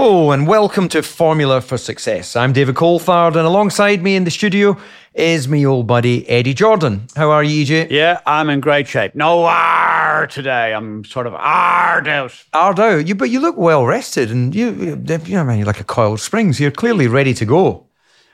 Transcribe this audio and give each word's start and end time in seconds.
Hello 0.00 0.30
and 0.30 0.46
welcome 0.46 0.88
to 0.88 1.02
Formula 1.02 1.60
for 1.60 1.76
Success. 1.76 2.34
I'm 2.34 2.54
David 2.54 2.74
Coulthard, 2.74 3.36
and 3.36 3.46
alongside 3.46 4.02
me 4.02 4.16
in 4.16 4.24
the 4.24 4.30
studio 4.30 4.78
is 5.12 5.46
my 5.46 5.62
old 5.64 5.86
buddy 5.86 6.26
Eddie 6.26 6.54
Jordan. 6.54 7.06
How 7.14 7.30
are 7.30 7.44
you, 7.44 7.66
EJ? 7.66 7.90
Yeah, 7.90 8.18
I'm 8.24 8.48
in 8.48 8.60
great 8.60 8.88
shape. 8.88 9.14
No 9.14 9.44
R 9.44 10.26
today. 10.28 10.72
I'm 10.72 11.04
sort 11.04 11.26
of 11.26 11.34
R'd 11.34 12.08
out. 12.08 12.32
Ardo, 12.54 12.96
you 12.96 13.14
but 13.14 13.28
you 13.28 13.40
look 13.40 13.58
well 13.58 13.84
rested, 13.84 14.30
and 14.30 14.54
you, 14.54 14.70
you, 14.72 15.20
you 15.26 15.34
know, 15.34 15.44
man, 15.44 15.58
you're 15.58 15.66
like 15.66 15.80
a 15.80 15.84
coiled 15.84 16.20
springs. 16.20 16.58
You're 16.58 16.70
clearly 16.70 17.06
ready 17.06 17.34
to 17.34 17.44
go. 17.44 17.86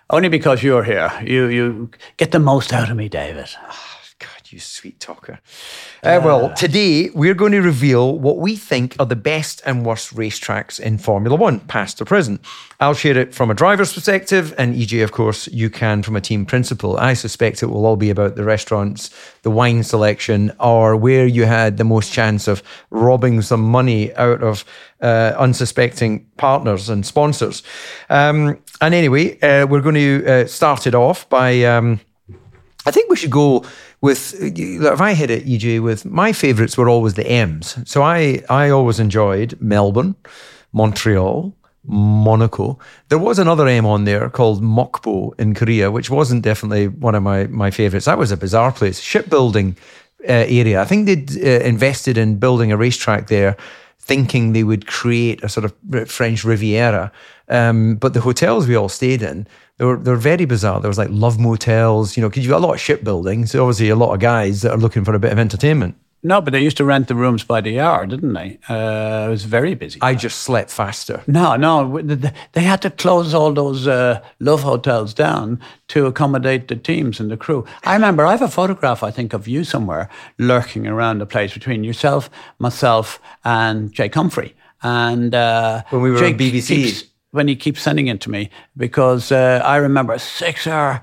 Only 0.08 0.28
because 0.28 0.62
you're 0.62 0.84
here. 0.84 1.10
You 1.24 1.46
you 1.46 1.90
get 2.16 2.30
the 2.30 2.38
most 2.38 2.72
out 2.72 2.90
of 2.90 2.96
me, 2.96 3.08
David. 3.08 3.48
Ah, 3.56 3.95
You 4.52 4.60
sweet 4.60 5.00
talker. 5.00 5.40
Uh, 6.02 6.20
well, 6.22 6.54
today 6.54 7.10
we're 7.10 7.34
going 7.34 7.52
to 7.52 7.60
reveal 7.60 8.16
what 8.18 8.38
we 8.38 8.54
think 8.54 8.94
are 9.00 9.06
the 9.06 9.16
best 9.16 9.60
and 9.66 9.84
worst 9.84 10.14
racetracks 10.14 10.78
in 10.78 10.98
Formula 10.98 11.36
One, 11.36 11.60
past 11.60 12.00
or 12.00 12.04
present. 12.04 12.40
I'll 12.78 12.94
share 12.94 13.18
it 13.18 13.34
from 13.34 13.50
a 13.50 13.54
driver's 13.54 13.92
perspective, 13.92 14.54
and 14.56 14.76
EJ, 14.76 15.02
of 15.02 15.10
course, 15.10 15.48
you 15.48 15.68
can 15.68 16.02
from 16.02 16.14
a 16.14 16.20
team 16.20 16.46
principal. 16.46 16.96
I 16.96 17.14
suspect 17.14 17.62
it 17.62 17.66
will 17.66 17.86
all 17.86 17.96
be 17.96 18.10
about 18.10 18.36
the 18.36 18.44
restaurants, 18.44 19.10
the 19.42 19.50
wine 19.50 19.82
selection, 19.82 20.52
or 20.60 20.96
where 20.96 21.26
you 21.26 21.44
had 21.44 21.76
the 21.76 21.84
most 21.84 22.12
chance 22.12 22.46
of 22.46 22.62
robbing 22.90 23.42
some 23.42 23.62
money 23.62 24.14
out 24.14 24.42
of 24.42 24.64
uh, 25.00 25.34
unsuspecting 25.38 26.26
partners 26.36 26.88
and 26.88 27.04
sponsors. 27.04 27.62
Um, 28.10 28.58
and 28.80 28.94
anyway, 28.94 29.40
uh, 29.40 29.66
we're 29.66 29.80
going 29.80 29.94
to 29.96 30.26
uh, 30.26 30.46
start 30.46 30.86
it 30.86 30.94
off 30.94 31.28
by. 31.28 31.64
Um, 31.64 32.00
I 32.86 32.92
think 32.92 33.10
we 33.10 33.16
should 33.16 33.32
go 33.32 33.64
with 34.00 34.34
if 34.40 35.00
I 35.00 35.14
hit 35.14 35.30
it, 35.30 35.46
EJ, 35.46 35.82
with 35.82 36.04
my 36.04 36.32
favourites 36.32 36.76
were 36.76 36.88
always 36.88 37.14
the 37.14 37.26
M's. 37.26 37.78
So 37.84 38.02
I 38.02 38.42
I 38.48 38.70
always 38.70 39.00
enjoyed 39.00 39.56
Melbourne, 39.60 40.14
Montreal, 40.72 41.54
Monaco. 41.84 42.78
There 43.08 43.18
was 43.18 43.38
another 43.38 43.66
M 43.66 43.86
on 43.86 44.04
there 44.04 44.28
called 44.28 44.62
Mokpo 44.62 45.38
in 45.38 45.54
Korea, 45.54 45.90
which 45.90 46.10
wasn't 46.10 46.42
definitely 46.42 46.88
one 46.88 47.14
of 47.14 47.22
my 47.22 47.46
my 47.46 47.70
favourites. 47.70 48.06
That 48.06 48.18
was 48.18 48.32
a 48.32 48.36
bizarre 48.36 48.72
place, 48.72 49.00
shipbuilding 49.00 49.76
uh, 50.28 50.44
area. 50.48 50.80
I 50.80 50.84
think 50.84 51.06
they'd 51.06 51.30
uh, 51.30 51.64
invested 51.64 52.18
in 52.18 52.38
building 52.38 52.72
a 52.72 52.76
racetrack 52.76 53.28
there, 53.28 53.56
thinking 54.06 54.52
they 54.52 54.62
would 54.62 54.86
create 54.86 55.42
a 55.42 55.48
sort 55.48 55.64
of 55.64 56.08
French 56.08 56.44
Riviera. 56.44 57.10
Um, 57.48 57.96
but 57.96 58.14
the 58.14 58.20
hotels 58.20 58.68
we 58.68 58.76
all 58.76 58.88
stayed 58.88 59.20
in, 59.20 59.46
they 59.78 59.84
were 59.84 59.96
they 59.96 60.10
were 60.12 60.16
very 60.16 60.44
bizarre. 60.44 60.80
There 60.80 60.88
was 60.88 60.98
like 60.98 61.10
love 61.10 61.38
motels, 61.38 62.16
you 62.16 62.22
know, 62.22 62.28
because 62.28 62.44
you've 62.44 62.50
got 62.50 62.62
a 62.62 62.66
lot 62.66 62.74
of 62.74 62.80
shipbuilding, 62.80 63.46
so 63.46 63.62
obviously 63.62 63.88
a 63.88 63.96
lot 63.96 64.14
of 64.14 64.20
guys 64.20 64.62
that 64.62 64.72
are 64.72 64.78
looking 64.78 65.04
for 65.04 65.14
a 65.14 65.18
bit 65.18 65.32
of 65.32 65.38
entertainment. 65.38 65.96
No, 66.26 66.40
but 66.40 66.52
they 66.52 66.60
used 66.60 66.76
to 66.78 66.84
rent 66.84 67.06
the 67.08 67.14
rooms 67.14 67.44
by 67.44 67.60
the 67.60 67.78
hour, 67.80 68.04
didn't 68.06 68.32
they? 68.32 68.58
Uh, 68.68 69.26
it 69.26 69.30
was 69.30 69.44
very 69.44 69.74
busy. 69.74 69.98
I 70.02 70.14
just 70.14 70.38
slept 70.40 70.70
faster. 70.70 71.22
no, 71.26 71.56
no, 71.56 71.84
w- 71.84 72.06
th- 72.08 72.20
th- 72.22 72.34
they 72.52 72.62
had 72.62 72.80
to 72.82 72.90
close 72.90 73.32
all 73.32 73.52
those 73.52 73.86
uh, 73.86 74.20
love 74.40 74.62
hotels 74.62 75.14
down 75.14 75.60
to 75.88 76.06
accommodate 76.06 76.66
the 76.68 76.76
teams 76.76 77.20
and 77.20 77.30
the 77.30 77.36
crew. 77.36 77.64
I 77.84 77.94
remember 77.94 78.26
I 78.26 78.32
have 78.32 78.42
a 78.42 78.48
photograph, 78.48 79.02
I 79.02 79.10
think, 79.12 79.32
of 79.34 79.46
you 79.46 79.62
somewhere 79.64 80.08
lurking 80.38 80.86
around 80.86 81.18
the 81.20 81.26
place 81.26 81.54
between 81.54 81.84
yourself, 81.84 82.28
myself, 82.58 83.20
and 83.44 83.92
Jake 83.92 84.14
Humphrey. 84.14 84.54
And 84.82 85.34
uh, 85.34 85.82
When 85.90 86.02
we 86.02 86.10
were 86.10 86.16
on 86.18 86.22
Jake 86.24 86.38
BBC. 86.38 86.66
keeps- 86.68 87.04
when 87.32 87.48
he 87.48 87.56
keeps 87.56 87.82
sending 87.82 88.06
it 88.08 88.20
to 88.22 88.30
me 88.30 88.48
because 88.76 89.30
uh, 89.30 89.60
I 89.64 89.76
remember 89.76 90.14
a 90.14 90.18
six 90.18 90.66
hour 90.66 91.02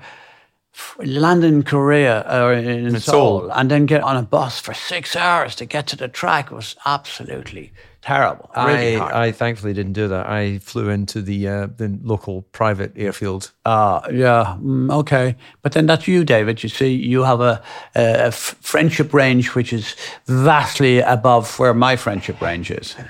land 0.98 1.44
uh, 1.44 1.46
in 1.46 1.62
Korea 1.62 2.24
or 2.28 2.52
in, 2.52 2.90
Seoul. 2.90 3.00
Seoul, 3.00 3.50
and 3.50 3.70
then 3.70 3.86
get 3.86 4.02
on 4.02 4.16
a 4.16 4.22
bus 4.22 4.60
for 4.60 4.74
six 4.74 5.16
hours 5.16 5.54
to 5.56 5.66
get 5.66 5.86
to 5.88 5.96
the 5.96 6.08
track 6.08 6.50
was 6.50 6.76
absolutely 6.84 7.72
terrible. 8.04 8.50
Really 8.54 8.96
I, 8.96 8.98
hard. 8.98 9.14
I 9.14 9.32
thankfully 9.32 9.72
didn't 9.72 9.94
do 9.94 10.08
that. 10.08 10.26
I 10.26 10.58
flew 10.58 10.90
into 10.90 11.22
the 11.22 11.48
uh, 11.48 11.68
the 11.76 11.98
local 12.02 12.42
private 12.52 12.92
airfield. 12.96 13.50
Uh, 13.64 14.00
yeah, 14.12 14.56
mm, 14.60 14.92
okay. 14.92 15.36
But 15.62 15.72
then 15.72 15.86
that's 15.86 16.06
you, 16.06 16.22
David. 16.24 16.62
You 16.62 16.68
see, 16.68 16.92
you 16.92 17.22
have 17.22 17.40
a, 17.40 17.62
a 17.96 18.26
f- 18.26 18.56
friendship 18.60 19.14
range 19.14 19.54
which 19.54 19.72
is 19.72 19.96
vastly 20.26 20.98
above 20.98 21.58
where 21.58 21.72
my 21.72 21.96
friendship 21.96 22.40
range 22.40 22.70
is. 22.70 22.94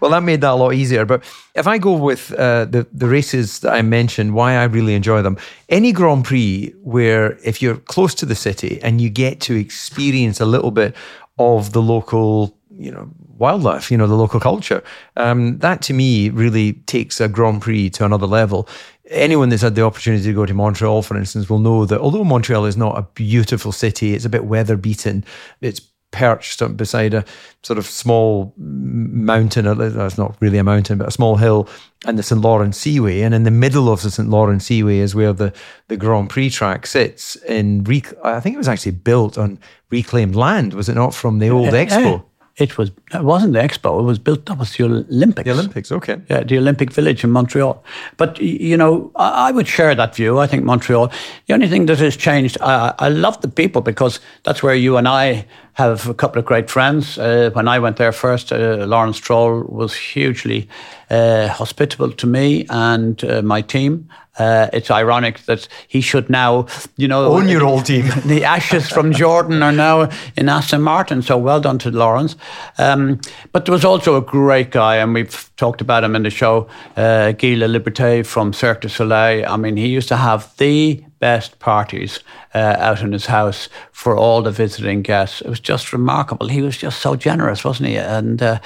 Well, 0.00 0.10
that 0.10 0.24
made 0.24 0.40
that 0.40 0.50
a 0.50 0.54
lot 0.54 0.74
easier. 0.74 1.04
But 1.04 1.22
if 1.54 1.68
I 1.68 1.78
go 1.78 1.92
with 1.92 2.32
uh, 2.32 2.64
the 2.64 2.88
the 2.92 3.06
races 3.06 3.60
that 3.60 3.72
I 3.72 3.82
mentioned, 3.82 4.34
why 4.34 4.54
I 4.54 4.64
really 4.64 4.94
enjoy 4.94 5.22
them, 5.22 5.36
any 5.68 5.92
Grand 5.92 6.24
Prix 6.24 6.74
where 6.82 7.38
if 7.44 7.62
you're 7.62 7.76
close 7.76 8.14
to 8.16 8.26
the 8.26 8.34
city 8.34 8.80
and 8.82 9.00
you 9.00 9.10
get 9.10 9.40
to 9.42 9.54
experience 9.54 10.40
a 10.40 10.46
little 10.46 10.72
bit 10.72 10.96
of 11.38 11.72
the 11.72 11.80
local, 11.80 12.54
you 12.80 12.90
know, 12.90 13.10
wildlife, 13.36 13.90
you 13.90 13.98
know, 13.98 14.06
the 14.06 14.14
local 14.14 14.40
culture, 14.40 14.82
um, 15.16 15.58
that 15.58 15.82
to 15.82 15.92
me 15.92 16.30
really 16.30 16.72
takes 16.72 17.20
a 17.20 17.28
Grand 17.28 17.60
Prix 17.60 17.90
to 17.90 18.04
another 18.04 18.26
level. 18.26 18.66
Anyone 19.10 19.50
that's 19.50 19.62
had 19.62 19.74
the 19.74 19.84
opportunity 19.84 20.24
to 20.24 20.32
go 20.32 20.46
to 20.46 20.54
Montreal, 20.54 21.02
for 21.02 21.16
instance, 21.16 21.50
will 21.50 21.58
know 21.58 21.84
that 21.84 22.00
although 22.00 22.24
Montreal 22.24 22.64
is 22.64 22.76
not 22.76 22.96
a 22.96 23.02
beautiful 23.02 23.72
city, 23.72 24.14
it's 24.14 24.24
a 24.24 24.30
bit 24.30 24.46
weather 24.46 24.76
beaten. 24.76 25.24
It's 25.60 25.80
perched 26.10 26.62
up 26.62 26.76
beside 26.76 27.14
a 27.14 27.24
sort 27.62 27.78
of 27.78 27.86
small 27.86 28.54
mountain. 28.56 29.66
It's 29.66 30.18
not 30.18 30.36
really 30.40 30.58
a 30.58 30.64
mountain, 30.64 30.98
but 30.98 31.08
a 31.08 31.12
small 31.12 31.36
hill, 31.36 31.68
and 32.06 32.18
the 32.18 32.22
St. 32.22 32.40
Lawrence 32.40 32.78
Seaway. 32.78 33.20
And 33.20 33.34
in 33.34 33.42
the 33.42 33.50
middle 33.50 33.92
of 33.92 34.02
the 34.02 34.10
St. 34.10 34.28
Lawrence 34.28 34.66
Seaway 34.66 34.98
is 34.98 35.14
where 35.14 35.32
the, 35.32 35.52
the 35.88 35.96
Grand 35.96 36.30
Prix 36.30 36.50
track 36.50 36.86
sits. 36.86 37.36
In 37.36 37.84
rec- 37.84 38.14
I 38.24 38.40
think 38.40 38.54
it 38.54 38.58
was 38.58 38.68
actually 38.68 38.92
built 38.92 39.36
on 39.36 39.58
reclaimed 39.90 40.34
land, 40.34 40.72
was 40.72 40.88
it 40.88 40.94
not, 40.94 41.14
from 41.14 41.40
the 41.40 41.50
old 41.50 41.68
expo? 41.74 42.24
It 42.56 42.76
was. 42.76 42.90
It 43.14 43.22
wasn't 43.22 43.54
the 43.54 43.60
expo. 43.60 44.00
It 44.00 44.04
was 44.04 44.18
built. 44.18 44.46
That 44.46 44.58
was 44.58 44.76
the 44.76 44.84
Olympics. 44.84 45.44
The 45.44 45.52
Olympics, 45.52 45.92
okay. 45.92 46.20
Yeah, 46.28 46.42
the 46.42 46.58
Olympic 46.58 46.92
Village 46.92 47.24
in 47.24 47.30
Montreal. 47.30 47.82
But 48.16 48.38
you 48.40 48.76
know, 48.76 49.10
I, 49.16 49.48
I 49.48 49.52
would 49.52 49.66
share 49.66 49.94
that 49.94 50.14
view. 50.14 50.38
I 50.38 50.46
think 50.46 50.64
Montreal. 50.64 51.10
The 51.46 51.54
only 51.54 51.68
thing 51.68 51.86
that 51.86 51.98
has 51.98 52.16
changed, 52.16 52.58
I, 52.60 52.94
I 52.98 53.08
love 53.08 53.40
the 53.40 53.48
people 53.48 53.80
because 53.82 54.20
that's 54.42 54.62
where 54.62 54.74
you 54.74 54.96
and 54.96 55.08
I 55.08 55.46
have 55.80 56.08
a 56.08 56.14
couple 56.14 56.38
of 56.38 56.44
great 56.44 56.70
friends. 56.70 57.18
Uh, 57.18 57.50
when 57.54 57.66
I 57.66 57.78
went 57.78 57.96
there 57.96 58.12
first, 58.12 58.52
uh, 58.52 58.84
Lawrence 58.86 59.16
Stroll 59.16 59.64
was 59.68 59.94
hugely 59.94 60.68
uh, 61.10 61.48
hospitable 61.48 62.12
to 62.12 62.26
me 62.26 62.66
and 62.68 63.24
uh, 63.24 63.42
my 63.42 63.62
team. 63.62 64.08
Uh, 64.38 64.68
it's 64.72 64.90
ironic 64.90 65.40
that 65.46 65.68
he 65.88 66.00
should 66.00 66.30
now, 66.30 66.66
you 66.96 67.08
know, 67.08 67.24
Own 67.24 67.48
your 67.48 67.64
old 67.64 67.86
team. 67.86 68.06
the 68.26 68.44
ashes 68.44 68.88
from 68.88 69.12
Jordan 69.12 69.62
are 69.62 69.72
now 69.72 70.08
in 70.36 70.48
Aston 70.48 70.82
Martin. 70.82 71.22
So 71.22 71.36
well 71.38 71.60
done 71.60 71.78
to 71.78 71.90
Lawrence. 71.90 72.36
Um, 72.78 73.20
but 73.52 73.64
there 73.64 73.72
was 73.72 73.84
also 73.84 74.16
a 74.16 74.22
great 74.22 74.70
guy, 74.70 74.96
and 74.96 75.14
we've 75.14 75.50
talked 75.56 75.80
about 75.80 76.04
him 76.04 76.14
in 76.14 76.22
the 76.22 76.30
show, 76.30 76.68
uh, 76.96 77.32
Guy 77.32 77.56
Laliberté 77.56 78.24
from 78.24 78.52
Cirque 78.52 78.82
du 78.82 78.88
Soleil. 78.88 79.46
I 79.46 79.56
mean, 79.56 79.76
he 79.76 79.88
used 79.88 80.08
to 80.08 80.16
have 80.16 80.54
the 80.58 81.02
best 81.20 81.58
parties 81.58 82.20
uh, 82.54 82.76
out 82.78 83.02
in 83.02 83.12
his 83.12 83.26
house 83.26 83.68
for 83.92 84.16
all 84.16 84.42
the 84.42 84.50
visiting 84.50 85.02
guests. 85.02 85.40
It 85.40 85.48
was 85.48 85.60
just 85.60 85.92
remarkable. 85.92 86.48
He 86.48 86.62
was 86.62 86.76
just 86.76 87.00
so 87.00 87.14
generous, 87.14 87.64
wasn't 87.64 87.90
he? 87.90 87.96
And 87.96 88.42
uh, 88.42 88.58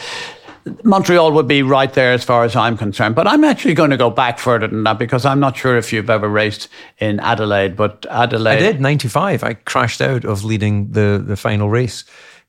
Montreal 0.83 1.33
would 1.33 1.47
be 1.47 1.62
right 1.62 1.93
there 1.93 2.12
as 2.12 2.25
far 2.25 2.45
as 2.45 2.56
I'm 2.56 2.79
concerned. 2.79 3.15
But 3.15 3.27
I'm 3.27 3.45
actually 3.45 3.75
going 3.75 3.91
to 3.91 3.97
go 3.97 4.09
back 4.09 4.39
further 4.39 4.69
than 4.69 4.85
that 4.85 4.99
because 4.99 5.27
I'm 5.27 5.41
not 5.41 5.56
sure 5.56 5.77
if 5.77 5.93
you've 5.93 6.09
ever 6.09 6.29
raced 6.29 6.69
in 6.99 7.21
Adelaide, 7.21 7.77
but 7.77 8.06
Adelaide. 8.09 8.56
I 8.56 8.73
did, 8.73 8.81
95. 8.81 9.45
I 9.45 9.55
crashed 9.55 10.01
out 10.01 10.25
of 10.25 10.45
leading 10.45 10.93
the, 10.93 11.23
the 11.25 11.37
final 11.37 11.69
race 11.69 12.05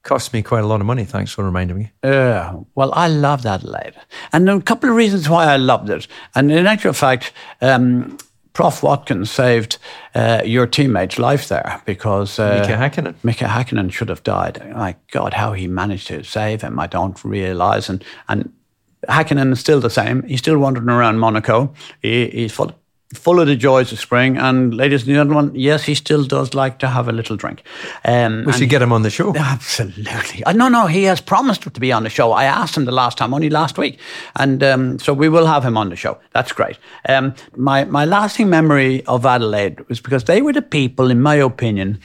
Cost 0.06 0.34
me 0.34 0.44
quite 0.44 0.63
a 0.63 0.68
lot 0.68 0.81
of 0.81 0.86
money. 0.86 1.04
Thanks 1.04 1.31
for 1.31 1.44
reminding 1.44 1.78
me. 1.78 1.92
Yeah, 2.04 2.60
well, 2.75 2.94
I 2.94 3.07
loved 3.07 3.48
Adelaide. 3.48 3.96
And 4.31 4.48
there 4.48 4.54
are 4.54 4.60
a 4.60 4.62
couple 4.62 4.88
of 4.88 4.96
reasons 4.96 5.28
why 5.28 5.46
I 5.46 5.57
loved 5.57 5.90
it. 5.90 6.07
And 6.36 6.52
in 6.52 6.68
actual 6.68 6.94
fact, 6.94 7.34
um, 7.60 8.19
Prof 8.56 8.81
Watkins 8.81 9.30
saved 9.30 9.78
uh, 10.16 10.42
your 10.46 10.66
teammate's 10.66 11.19
life 11.19 11.50
there 11.50 11.81
because 11.86 12.40
uh, 12.40 12.62
Mika 12.62 12.78
Hakkinen. 12.78 13.16
Mika 13.22 13.46
Hakkinen 13.46 13.92
should 13.92 14.07
have 14.07 14.24
died. 14.24 14.66
My 14.74 14.96
God, 15.12 15.34
how 15.34 15.52
he 15.52 15.68
managed 15.68 16.07
to 16.07 16.24
save 16.24 16.62
him, 16.62 16.80
I 16.80 16.88
don't 16.88 17.24
realise. 17.24 17.90
And 17.90 18.04
and 18.30 18.52
Hakkinen 19.10 19.52
is 19.52 19.60
still 19.60 19.81
the 19.81 19.90
same. 19.90 20.24
He's 20.24 20.40
still 20.40 20.57
wandering 20.57 20.90
around 20.90 21.19
Monaco. 21.19 21.74
He, 22.02 22.30
he's 22.30 22.54
full, 22.54 22.72
full 23.15 23.39
of 23.39 23.47
the 23.47 23.56
joys 23.56 23.91
of 23.91 24.00
spring. 24.00 24.38
And 24.38 24.73
ladies 24.73 25.07
and 25.07 25.15
gentlemen, 25.15 25.51
yes, 25.56 25.83
he 25.83 25.95
still 25.95 26.23
does 26.23 26.53
like 26.53 26.77
to 26.79 26.88
have 26.88 27.07
a 27.07 27.12
little 27.12 27.35
drink. 27.35 27.63
Um, 28.03 28.45
We 28.45 28.53
should 28.53 28.69
get 28.69 28.81
him 28.81 28.91
on 28.91 29.01
the 29.01 29.09
show. 29.09 29.35
Absolutely. 29.35 30.44
Uh, 30.44 30.53
no, 30.53 30.67
no, 30.67 30.88
he 30.88 31.03
has 31.03 31.21
promised 31.21 31.62
to 31.63 31.79
be 31.79 31.91
on 31.91 32.03
the 32.03 32.09
show. 32.09 32.31
I 32.31 32.45
asked 32.45 32.77
him 32.77 32.85
the 32.85 32.91
last 32.91 33.17
time, 33.17 33.33
only 33.33 33.50
last 33.50 33.77
week. 33.77 34.00
And 34.35 34.63
um, 34.63 35.00
so 35.00 35.13
we 35.13 35.29
will 35.29 35.47
have 35.47 35.63
him 35.63 35.77
on 35.77 35.89
the 35.89 35.95
show. 35.95 36.17
That's 36.33 36.51
great. 36.51 36.77
Um, 37.09 37.33
my, 37.56 37.85
my 37.85 38.06
lasting 38.06 38.50
memory 38.50 39.06
of 39.06 39.25
Adelaide 39.25 39.88
was 39.89 40.00
because 40.01 40.25
they 40.25 40.41
were 40.41 40.53
the 40.53 40.61
people, 40.61 41.09
in 41.09 41.21
my 41.21 41.35
opinion, 41.35 42.00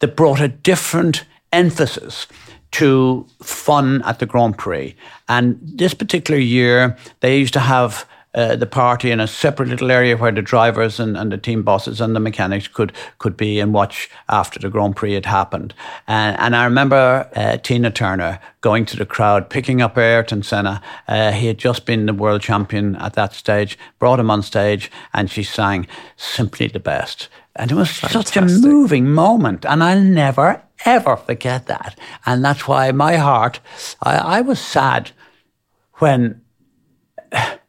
that 0.00 0.16
brought 0.16 0.40
a 0.40 0.48
different 0.48 1.24
emphasis 1.52 2.26
to 2.72 3.24
fun 3.40 4.02
at 4.02 4.18
the 4.18 4.26
Grand 4.26 4.58
Prix. 4.58 4.96
And 5.28 5.58
this 5.62 5.94
particular 5.94 6.40
year, 6.40 6.96
they 7.20 7.38
used 7.38 7.54
to 7.54 7.60
have 7.60 8.04
uh, 8.34 8.56
the 8.56 8.66
party 8.66 9.10
in 9.10 9.20
a 9.20 9.26
separate 9.26 9.68
little 9.68 9.90
area 9.90 10.16
where 10.16 10.32
the 10.32 10.42
drivers 10.42 10.98
and, 10.98 11.16
and 11.16 11.30
the 11.30 11.38
team 11.38 11.62
bosses 11.62 12.00
and 12.00 12.14
the 12.14 12.20
mechanics 12.20 12.68
could 12.68 12.92
could 13.18 13.36
be 13.36 13.60
and 13.60 13.72
watch 13.72 14.10
after 14.28 14.58
the 14.58 14.68
Grand 14.68 14.96
Prix 14.96 15.14
had 15.14 15.26
happened. 15.26 15.74
And, 16.06 16.38
and 16.38 16.56
I 16.56 16.64
remember 16.64 17.28
uh, 17.36 17.56
Tina 17.58 17.90
Turner 17.90 18.40
going 18.60 18.86
to 18.86 18.96
the 18.96 19.06
crowd, 19.06 19.50
picking 19.50 19.80
up 19.80 19.96
Ayrton 19.96 20.42
Senna. 20.42 20.82
Uh, 21.06 21.32
he 21.32 21.46
had 21.46 21.58
just 21.58 21.86
been 21.86 22.06
the 22.06 22.14
world 22.14 22.42
champion 22.42 22.96
at 22.96 23.14
that 23.14 23.34
stage, 23.34 23.78
brought 23.98 24.20
him 24.20 24.30
on 24.30 24.42
stage, 24.42 24.90
and 25.12 25.30
she 25.30 25.42
sang 25.42 25.86
"Simply 26.16 26.68
the 26.68 26.80
Best." 26.80 27.28
And 27.56 27.70
it 27.70 27.74
was 27.74 27.90
such 27.90 28.36
a 28.36 28.42
moving 28.42 29.10
moment, 29.12 29.64
and 29.64 29.82
I'll 29.82 30.00
never 30.00 30.62
ever 30.84 31.16
forget 31.16 31.66
that. 31.66 31.98
And 32.26 32.44
that's 32.44 32.68
why 32.68 32.90
my 32.92 33.16
heart, 33.16 33.60
I, 34.02 34.16
I 34.16 34.40
was 34.40 34.60
sad 34.60 35.12
when 35.94 36.40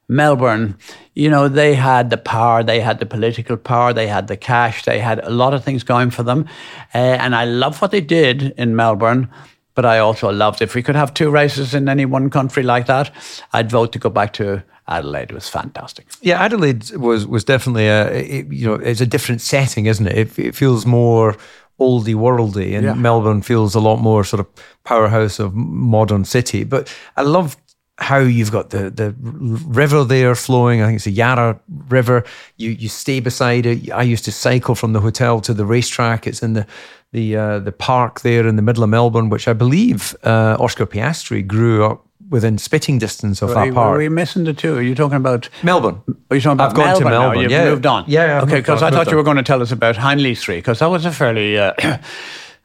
Melbourne, 0.08 0.78
you 1.16 1.30
know, 1.30 1.48
they 1.48 1.74
had 1.76 2.10
the 2.10 2.18
power, 2.18 2.64
they 2.64 2.80
had 2.80 3.00
the 3.00 3.06
political 3.06 3.58
power, 3.58 3.94
they 3.94 4.08
had 4.08 4.28
the 4.28 4.38
cash, 4.38 4.84
they 4.86 5.00
had 5.00 5.20
a 5.24 5.30
lot 5.30 5.54
of 5.54 5.64
things 5.64 5.84
going 5.84 6.12
for 6.12 6.24
them. 6.24 6.48
Uh, 6.94 6.98
and 7.20 7.36
I 7.36 7.46
love 7.46 7.82
what 7.82 7.92
they 7.92 8.02
did 8.02 8.54
in 8.58 8.76
Melbourne, 8.76 9.30
but 9.74 9.86
I 9.86 9.98
also 10.00 10.32
loved 10.32 10.62
if 10.62 10.76
we 10.76 10.84
could 10.84 10.96
have 10.96 11.14
two 11.14 11.30
races 11.32 11.74
in 11.74 11.90
any 11.90 12.06
one 12.06 12.30
country 12.30 12.64
like 12.64 12.86
that, 12.86 13.12
I'd 13.54 13.72
vote 13.72 13.92
to 13.94 14.00
go 14.00 14.10
back 14.10 14.34
to 14.34 14.64
Adelaide. 14.88 15.32
It 15.32 15.34
was 15.34 15.50
fantastic. 15.50 16.06
Yeah, 16.22 16.40
Adelaide 16.44 16.92
was 16.98 17.26
was 17.26 17.44
definitely 17.44 17.88
a 17.88 18.08
it, 18.12 18.52
you 18.52 18.68
know 18.68 18.76
it's 18.76 19.02
a 19.02 19.08
different 19.08 19.42
setting, 19.42 19.88
isn't 19.88 20.06
it? 20.08 20.16
It, 20.18 20.40
it 20.40 20.56
feels 20.56 20.86
more 20.86 21.36
oldie 21.80 22.16
worldy, 22.16 22.76
and 22.76 22.86
Yeah. 22.86 22.94
Melbourne 22.94 23.42
feels 23.42 23.76
a 23.76 23.80
lot 23.80 23.98
more 23.98 24.24
sort 24.24 24.40
of 24.42 24.48
powerhouse 24.84 25.40
of 25.40 25.56
modern 25.56 26.24
city. 26.24 26.64
But 26.64 26.96
I 27.18 27.24
love 27.24 27.58
how 27.98 28.18
you've 28.18 28.52
got 28.52 28.70
the 28.72 28.90
the 28.90 29.16
river 29.20 30.04
there 30.04 30.36
flowing. 30.36 30.82
I 30.82 30.88
think 30.88 30.98
it's 30.98 31.06
the 31.06 31.12
Yarra 31.12 31.60
River. 31.88 32.24
You 32.58 32.72
you 32.72 32.90
stay 32.90 33.20
beside 33.20 33.66
it. 33.66 33.92
I 33.92 34.04
used 34.04 34.26
to 34.26 34.32
cycle 34.32 34.76
from 34.76 34.94
the 34.94 35.00
hotel 35.00 35.42
to 35.42 35.54
the 35.54 35.66
racetrack. 35.66 36.28
It's 36.28 36.44
in 36.44 36.54
the 36.54 36.68
the 37.12 37.36
uh, 37.38 37.60
the 37.60 37.72
park 37.72 38.22
there 38.22 38.48
in 38.48 38.56
the 38.58 38.62
middle 38.62 38.84
of 38.84 38.90
Melbourne, 38.90 39.30
which 39.30 39.48
I 39.48 39.54
believe 39.54 40.16
uh, 40.24 40.58
Oscar 40.60 40.86
Piastri 40.86 41.46
grew 41.46 41.86
up 41.86 42.06
within 42.30 42.58
spitting 42.58 42.98
distance 43.00 43.42
of 43.42 43.50
that 43.50 43.74
park. 43.74 43.78
Are 43.78 43.98
we 43.98 44.10
missing 44.10 44.44
the 44.44 44.54
two? 44.54 44.76
Are 44.76 44.82
you 44.82 44.96
talking 44.96 45.18
about 45.18 45.48
Melbourne. 45.64 46.02
Are 46.30 46.36
you 46.36 46.42
talking 46.42 46.54
about 46.54 46.70
I've 46.70 46.76
gone 46.76 46.98
to 47.00 47.06
Melbourne 47.06 47.36
now? 47.36 47.42
You've 47.42 47.52
yeah. 47.52 47.66
moved 47.66 47.86
on. 47.86 48.04
Yeah, 48.08 48.38
I've 48.38 48.44
okay, 48.44 48.60
because 48.60 48.82
I 48.82 48.92
thought 48.92 49.10
you 49.10 49.16
were 49.16 49.24
going 49.24 49.38
to 49.38 49.44
tell 49.44 49.62
us 49.62 49.72
about 49.72 49.96
Hindley 49.96 50.36
Street, 50.36 50.58
because 50.58 50.80
that 50.80 50.88
was 50.88 51.06
a 51.06 51.12
fairly 51.12 51.58
uh, 51.58 51.74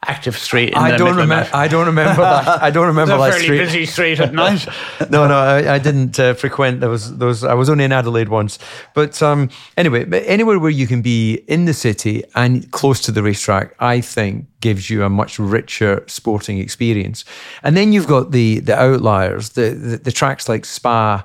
active 0.07 0.35
street. 0.37 0.69
In 0.69 0.75
I 0.77 0.91
the 0.91 0.97
don't 0.97 1.15
remember. 1.15 1.35
that. 1.45 1.53
I 1.55 1.67
don't 1.67 1.85
remember 1.85 2.21
that. 2.21 2.61
I 2.61 2.69
don't 2.71 2.87
remember 2.93 3.13
It's 3.13 3.21
a 3.21 3.25
that 3.25 3.31
fairly 3.31 3.45
street. 3.45 3.57
busy 3.59 3.85
street 3.85 4.19
at 4.19 4.33
night. 4.43 4.67
no, 5.11 5.27
no, 5.27 5.35
I, 5.37 5.75
I 5.75 5.79
didn't 5.79 6.19
uh, 6.19 6.33
frequent 6.33 6.79
those. 6.79 7.15
Those 7.17 7.43
I 7.43 7.53
was 7.53 7.69
only 7.69 7.83
in 7.83 7.91
Adelaide 7.91 8.29
once. 8.29 8.57
But 8.95 9.21
um, 9.21 9.49
anyway, 9.77 10.05
but 10.05 10.23
anywhere 10.25 10.57
where 10.59 10.71
you 10.71 10.87
can 10.87 11.01
be 11.01 11.35
in 11.47 11.65
the 11.65 11.73
city 11.73 12.23
and 12.35 12.69
close 12.71 12.99
to 13.01 13.11
the 13.11 13.21
racetrack, 13.21 13.75
I 13.79 14.01
think 14.01 14.47
gives 14.59 14.89
you 14.89 15.03
a 15.03 15.09
much 15.09 15.37
richer 15.39 16.03
sporting 16.07 16.57
experience. 16.59 17.23
And 17.63 17.77
then 17.77 17.93
you've 17.93 18.07
got 18.07 18.31
the 18.31 18.59
the 18.59 18.75
outliers, 18.79 19.49
the 19.49 19.69
the, 19.71 19.97
the 19.97 20.11
tracks 20.11 20.49
like 20.49 20.65
Spa. 20.65 21.23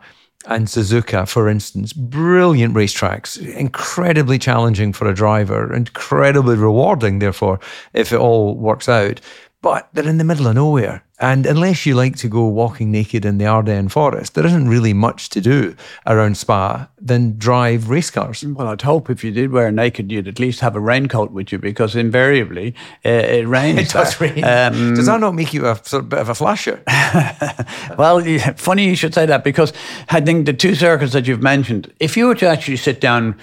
And 0.48 0.68
Suzuka, 0.68 1.28
for 1.28 1.48
instance, 1.48 1.92
brilliant 1.92 2.72
racetracks, 2.72 3.36
incredibly 3.56 4.38
challenging 4.38 4.92
for 4.92 5.08
a 5.08 5.14
driver, 5.14 5.74
incredibly 5.74 6.54
rewarding, 6.56 7.18
therefore, 7.18 7.58
if 7.92 8.12
it 8.12 8.20
all 8.20 8.54
works 8.54 8.88
out. 8.88 9.20
But 9.62 9.88
they're 9.92 10.06
in 10.08 10.18
the 10.18 10.24
middle 10.24 10.46
of 10.46 10.54
nowhere. 10.54 11.02
And 11.18 11.46
unless 11.46 11.86
you 11.86 11.94
like 11.94 12.16
to 12.16 12.28
go 12.28 12.46
walking 12.46 12.92
naked 12.92 13.24
in 13.24 13.38
the 13.38 13.46
Ardennes 13.46 13.90
forest, 13.90 14.34
there 14.34 14.44
isn't 14.46 14.68
really 14.68 14.92
much 14.92 15.30
to 15.30 15.40
do 15.40 15.74
around 16.06 16.36
Spa 16.36 16.88
than 17.00 17.38
drive 17.38 17.88
race 17.88 18.10
cars. 18.10 18.44
Well, 18.44 18.68
I'd 18.68 18.82
hope 18.82 19.08
if 19.08 19.24
you 19.24 19.32
did 19.32 19.50
wear 19.50 19.72
naked, 19.72 20.12
you'd 20.12 20.28
at 20.28 20.38
least 20.38 20.60
have 20.60 20.76
a 20.76 20.80
raincoat 20.80 21.30
with 21.32 21.52
you, 21.52 21.58
because 21.58 21.96
invariably 21.96 22.74
uh, 23.04 23.08
it 23.08 23.48
rains. 23.48 23.78
It 23.78 23.88
does 23.90 24.18
there. 24.18 24.28
rain. 24.34 24.44
Um, 24.44 24.94
Does 24.94 25.06
that 25.06 25.18
not 25.20 25.34
make 25.34 25.54
you 25.54 25.66
a 25.66 25.74
sort 25.84 26.02
of 26.04 26.10
bit 26.10 26.18
of 26.18 26.28
a 26.28 26.34
flasher? 26.34 26.82
Well, 27.96 28.20
funny 28.56 28.84
you 28.84 28.94
should 28.96 29.14
say 29.14 29.24
that 29.26 29.42
because 29.42 29.72
I 30.10 30.20
think 30.20 30.44
the 30.44 30.52
two 30.52 30.74
circuits 30.74 31.12
that 31.14 31.26
you've 31.26 31.42
mentioned, 31.42 31.92
if 31.98 32.16
you 32.16 32.26
were 32.26 32.34
to 32.36 32.46
actually 32.46 32.76
sit 32.76 33.00
down 33.00 33.38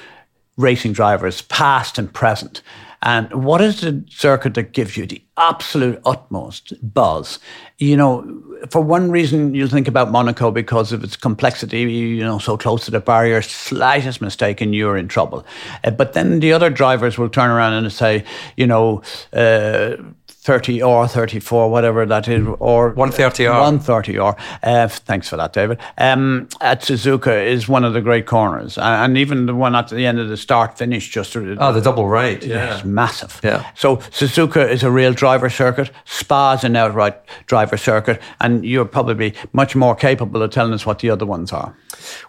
racing 0.58 0.94
drivers, 0.94 1.42
past 1.44 1.98
and 1.98 2.14
present, 2.14 2.62
and 3.04 3.32
what 3.34 3.60
is 3.62 3.82
the 3.82 4.04
circuit 4.10 4.54
that 4.54 4.72
gives 4.72 4.96
you 4.96 5.06
the 5.06 5.22
absolute 5.38 6.00
utmost 6.06 6.74
buzz? 6.94 7.38
You 7.78 7.98
know, 7.98 8.42
for 8.70 8.82
one 8.82 9.12
reason, 9.12 9.54
you'll 9.54 9.68
think 9.68 9.90
about 9.90 10.10
Monaco 10.10 10.52
because 10.52 10.94
of 10.94 11.04
its 11.04 11.18
complexity, 11.18 11.82
you 11.82 12.24
know, 12.24 12.40
so 12.40 12.58
close 12.58 12.86
to 12.86 12.92
the 12.92 13.02
barrier, 13.02 13.42
slightest 13.42 14.22
mistake 14.22 14.62
and 14.62 14.74
you're 14.74 14.96
in 14.96 15.10
trouble. 15.10 15.46
Uh, 15.84 15.92
but 15.92 16.14
then 16.14 16.40
the 16.40 16.54
other 16.54 16.70
drivers 16.70 17.18
will 17.18 17.28
turn 17.30 17.50
around 17.50 17.74
and 17.74 17.92
say, 17.92 18.24
you 18.56 18.66
know, 18.66 19.02
uh, 19.34 19.98
30 20.44 20.84
or 20.84 21.08
34, 21.08 21.72
whatever 21.72 22.06
that 22.06 22.28
is, 22.28 22.46
or 22.60 22.94
130R. 22.94 23.50
130 23.50 24.20
or 24.20 24.36
uh, 24.62 24.88
thanks 24.90 25.30
for 25.30 25.38
that, 25.38 25.54
David. 25.54 25.80
Um, 25.98 26.50
at 26.60 26.82
Suzuka 26.82 27.46
is 27.46 27.70
one 27.70 27.86
of 27.86 27.94
the 27.94 28.02
great 28.02 28.26
corners, 28.26 28.78
and, 28.78 29.18
even 29.18 29.46
the 29.46 29.56
one 29.56 29.74
at 29.74 29.88
the 29.88 30.06
end 30.06 30.20
of 30.20 30.28
the 30.28 30.36
start 30.36 30.78
finish 30.78 31.10
just 31.10 31.34
Oh, 31.36 31.72
the 31.72 31.80
double 31.82 32.10
right. 32.10 32.44
it's 32.44 32.84
massive. 32.84 33.40
Yeah. 33.42 33.66
So 33.76 33.98
Suzuka 33.98 34.70
is 34.70 34.84
a 34.84 34.92
real 34.92 35.14
driver 35.14 35.50
circuit. 35.50 35.92
Spa's 36.04 36.66
an 36.66 36.76
outright 36.76 37.16
driver 37.46 37.78
circuit, 37.78 38.22
and 38.42 38.66
you're 38.66 38.86
probably 38.86 39.34
much 39.54 39.76
more 39.78 39.96
capable 39.96 40.42
of 40.42 40.52
telling 40.52 40.74
us 40.74 40.86
what 40.86 41.00
the 41.00 41.10
other 41.10 41.26
ones 41.26 41.54
are. 41.54 41.74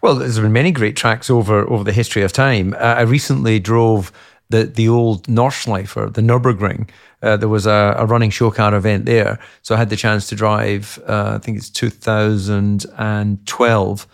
Well, 0.02 0.14
there's 0.14 0.38
been 0.38 0.52
many 0.52 0.71
great 0.71 0.94
tracks 0.94 1.30
over 1.30 1.68
over 1.68 1.83
the 1.83 1.92
history 1.92 2.23
of 2.23 2.33
time. 2.33 2.75
Uh, 2.75 2.94
I 2.99 3.00
recently 3.02 3.59
drove 3.59 4.12
the 4.50 4.64
the 4.64 4.88
old 4.88 5.26
Nordschleife, 5.26 6.14
the 6.14 6.22
Nurburgring. 6.22 6.88
Uh, 7.22 7.36
there 7.36 7.48
was 7.48 7.66
a, 7.66 7.94
a 7.96 8.06
running 8.06 8.30
show 8.30 8.50
car 8.50 8.74
event 8.74 9.06
there, 9.06 9.38
so 9.62 9.74
I 9.74 9.78
had 9.78 9.90
the 9.90 9.96
chance 9.96 10.28
to 10.28 10.36
drive. 10.36 10.98
Uh, 11.08 11.32
I 11.36 11.38
think 11.38 11.56
it's 11.56 11.70
2012 11.70 14.06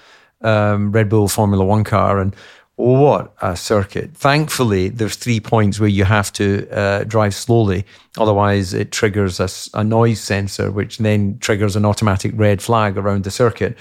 um, 0.43 0.93
Red 0.93 1.09
Bull 1.09 1.29
Formula 1.29 1.65
One 1.65 1.85
car, 1.85 2.21
and 2.21 2.37
what 2.77 3.35
a 3.43 3.57
circuit! 3.57 4.17
Thankfully, 4.17 4.89
there's 4.89 5.17
three 5.17 5.41
points 5.41 5.81
where 5.81 5.89
you 5.89 6.05
have 6.05 6.33
to 6.35 6.69
uh, 6.71 7.03
drive 7.05 7.35
slowly, 7.35 7.85
otherwise 8.17 8.73
it 8.73 8.93
triggers 8.93 9.41
a 9.75 9.85
noise 9.85 10.21
sensor, 10.21 10.71
which 10.71 10.99
then 10.99 11.39
triggers 11.41 11.75
an 11.77 11.85
automatic 11.85 12.33
red 12.37 12.63
flag 12.63 12.97
around 12.97 13.25
the 13.25 13.31
circuit. 13.31 13.77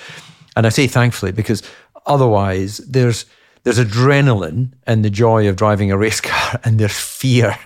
And 0.56 0.66
I 0.66 0.70
say 0.70 0.88
thankfully 0.88 1.32
because 1.32 1.62
otherwise 2.06 2.80
there's 2.80 3.26
there's 3.64 3.80
adrenaline 3.80 4.72
and 4.88 5.04
the 5.04 5.10
joy 5.10 5.48
of 5.48 5.56
driving 5.56 5.92
a 5.92 5.98
race 5.98 6.22
car 6.22 6.60
and 6.64 6.80
there's 6.80 7.00
fear. 7.00 7.58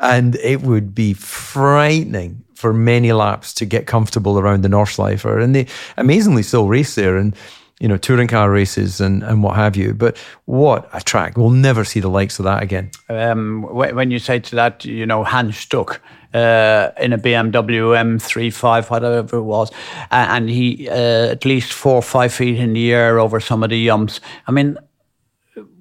And 0.00 0.36
it 0.36 0.62
would 0.62 0.94
be 0.94 1.14
frightening 1.14 2.44
for 2.54 2.72
many 2.72 3.12
laps 3.12 3.54
to 3.54 3.64
get 3.64 3.86
comfortable 3.86 4.38
around 4.38 4.62
the 4.62 4.68
Nordschleife. 4.68 5.24
And 5.24 5.54
they 5.54 5.66
amazingly 5.96 6.42
still 6.42 6.68
race 6.68 6.94
there 6.94 7.16
and 7.16 7.34
you 7.80 7.86
know, 7.86 7.96
touring 7.96 8.26
car 8.26 8.50
races 8.50 9.00
and, 9.00 9.22
and 9.22 9.42
what 9.42 9.54
have 9.54 9.76
you. 9.76 9.94
But 9.94 10.16
what 10.46 10.88
a 10.92 11.00
track. 11.00 11.36
We'll 11.36 11.50
never 11.50 11.84
see 11.84 12.00
the 12.00 12.08
likes 12.08 12.38
of 12.38 12.44
that 12.44 12.62
again. 12.62 12.90
Um, 13.08 13.62
when 13.62 14.10
you 14.10 14.18
say 14.18 14.40
to 14.40 14.56
that, 14.56 14.84
you 14.84 15.06
know, 15.06 15.22
Hans 15.22 15.56
Stuck 15.56 16.00
uh, 16.34 16.90
in 16.98 17.12
a 17.12 17.18
BMW 17.18 17.94
M35, 17.96 18.90
whatever 18.90 19.36
it 19.36 19.42
was, 19.42 19.70
and 20.10 20.50
he 20.50 20.88
uh, 20.88 21.28
at 21.30 21.44
least 21.44 21.72
four 21.72 21.94
or 21.94 22.02
five 22.02 22.34
feet 22.34 22.58
in 22.58 22.72
the 22.72 22.92
air 22.92 23.18
over 23.18 23.38
some 23.38 23.62
of 23.62 23.70
the 23.70 23.78
yumps. 23.78 24.20
I 24.46 24.52
mean, 24.52 24.76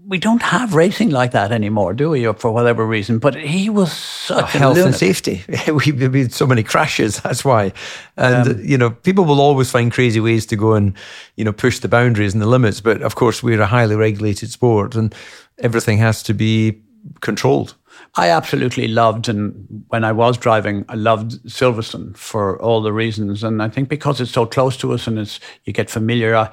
we 0.07 0.17
don't 0.17 0.41
have 0.41 0.73
racing 0.73 1.09
like 1.09 1.31
that 1.31 1.51
anymore, 1.51 1.93
do 1.93 2.11
we? 2.11 2.25
Or 2.25 2.33
for 2.33 2.51
whatever 2.51 2.85
reason. 2.85 3.19
But 3.19 3.35
he 3.35 3.69
was 3.69 3.91
such 3.91 4.55
oh, 4.55 4.59
health 4.59 4.77
and 4.77 4.95
safety. 4.95 5.43
We've 5.67 5.99
had 5.99 6.33
so 6.33 6.47
many 6.47 6.63
crashes. 6.63 7.19
That's 7.21 7.43
why. 7.43 7.73
And 8.15 8.47
um, 8.47 8.61
you 8.63 8.77
know, 8.77 8.91
people 8.91 9.25
will 9.25 9.41
always 9.41 9.69
find 9.69 9.91
crazy 9.91 10.21
ways 10.21 10.45
to 10.47 10.55
go 10.55 10.73
and 10.73 10.93
you 11.35 11.43
know 11.43 11.51
push 11.51 11.79
the 11.79 11.89
boundaries 11.89 12.33
and 12.33 12.41
the 12.41 12.47
limits. 12.47 12.79
But 12.79 13.01
of 13.01 13.15
course, 13.15 13.43
we're 13.43 13.61
a 13.61 13.65
highly 13.65 13.95
regulated 13.95 14.49
sport, 14.49 14.95
and 14.95 15.13
everything 15.59 15.97
has 15.97 16.23
to 16.23 16.33
be 16.33 16.81
controlled. 17.19 17.75
I 18.15 18.29
absolutely 18.29 18.87
loved, 18.87 19.27
and 19.27 19.83
when 19.89 20.03
I 20.05 20.13
was 20.13 20.37
driving, 20.37 20.85
I 20.87 20.95
loved 20.95 21.43
Silverstone 21.45 22.15
for 22.15 22.61
all 22.61 22.81
the 22.81 22.93
reasons. 22.93 23.43
And 23.43 23.61
I 23.61 23.67
think 23.67 23.89
because 23.89 24.21
it's 24.21 24.31
so 24.31 24.45
close 24.45 24.77
to 24.77 24.93
us, 24.93 25.05
and 25.05 25.19
it's 25.19 25.39
you 25.65 25.73
get 25.73 25.89
familiar 25.89 26.49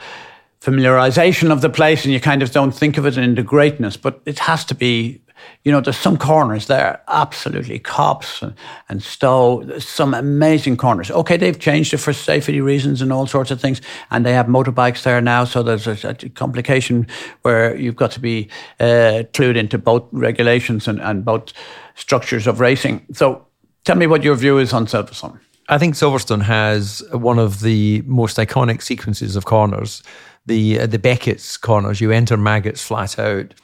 familiarization 0.64 1.50
of 1.50 1.60
the 1.60 1.68
place 1.68 2.04
and 2.04 2.12
you 2.12 2.20
kind 2.20 2.42
of 2.42 2.50
don't 2.50 2.72
think 2.72 2.96
of 2.96 3.04
it 3.06 3.18
in 3.18 3.34
the 3.34 3.42
greatness, 3.42 3.98
but 3.98 4.22
it 4.24 4.38
has 4.38 4.64
to 4.64 4.74
be, 4.74 5.20
you 5.62 5.70
know, 5.70 5.80
there's 5.80 5.98
some 5.98 6.16
corners 6.16 6.68
there, 6.68 7.02
absolutely, 7.08 7.78
Copse 7.78 8.40
and, 8.40 8.54
and 8.88 9.02
Stow, 9.02 9.78
some 9.78 10.14
amazing 10.14 10.78
corners. 10.78 11.10
Okay, 11.10 11.36
they've 11.36 11.58
changed 11.58 11.92
it 11.92 11.98
for 11.98 12.14
safety 12.14 12.62
reasons 12.62 13.02
and 13.02 13.12
all 13.12 13.26
sorts 13.26 13.50
of 13.50 13.60
things, 13.60 13.82
and 14.10 14.24
they 14.24 14.32
have 14.32 14.46
motorbikes 14.46 15.02
there 15.02 15.20
now, 15.20 15.44
so 15.44 15.62
there's 15.62 15.86
a, 15.86 16.08
a 16.08 16.28
complication 16.30 17.06
where 17.42 17.76
you've 17.76 17.96
got 17.96 18.10
to 18.12 18.20
be 18.20 18.48
uh, 18.80 19.24
clued 19.34 19.56
into 19.56 19.76
both 19.76 20.04
regulations 20.12 20.88
and, 20.88 20.98
and 21.02 21.26
both 21.26 21.52
structures 21.94 22.46
of 22.46 22.58
racing. 22.58 23.04
So 23.12 23.46
tell 23.84 23.96
me 23.96 24.06
what 24.06 24.24
your 24.24 24.34
view 24.34 24.56
is 24.56 24.72
on 24.72 24.86
Silverstone. 24.86 25.38
I 25.68 25.78
think 25.78 25.94
Silverstone 25.94 26.42
has 26.42 27.02
one 27.12 27.38
of 27.38 27.60
the 27.60 28.02
most 28.06 28.36
iconic 28.36 28.82
sequences 28.82 29.36
of 29.36 29.44
corners 29.44 30.02
the 30.46 30.80
uh, 30.80 30.86
the 30.86 30.98
Beckett's 30.98 31.56
corners. 31.56 32.00
You 32.00 32.10
enter 32.10 32.36
Maggotts 32.36 32.82
flat 32.82 33.18
out, 33.18 33.54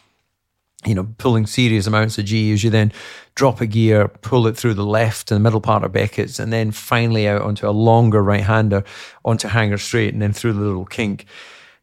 you 0.85 0.95
know, 0.95 1.09
pulling 1.19 1.47
serious 1.47 1.87
amounts 1.87 2.19
of 2.19 2.25
G 2.25 2.53
as 2.53 2.65
you 2.65 2.71
then 2.71 2.93
drop 3.35 3.61
a 3.61 3.67
gear, 3.67 4.09
pull 4.09 4.47
it 4.47 4.57
through 4.57 4.75
the 4.75 4.85
left 4.85 5.31
and 5.31 5.37
the 5.37 5.43
middle 5.43 5.61
part 5.61 5.85
of 5.85 5.93
Beckett's, 5.93 6.39
and 6.39 6.53
then 6.53 6.71
finally 6.71 7.29
out 7.29 7.43
onto 7.43 7.69
a 7.69 7.71
longer 7.71 8.23
right 8.23 8.45
hander 8.45 8.85
onto 9.25 9.49
Hangar 9.49 9.79
Straight, 9.79 10.13
and 10.13 10.23
then 10.23 10.33
through 10.33 10.55
the 10.55 10.61
little 10.61 10.87
kink 10.87 11.27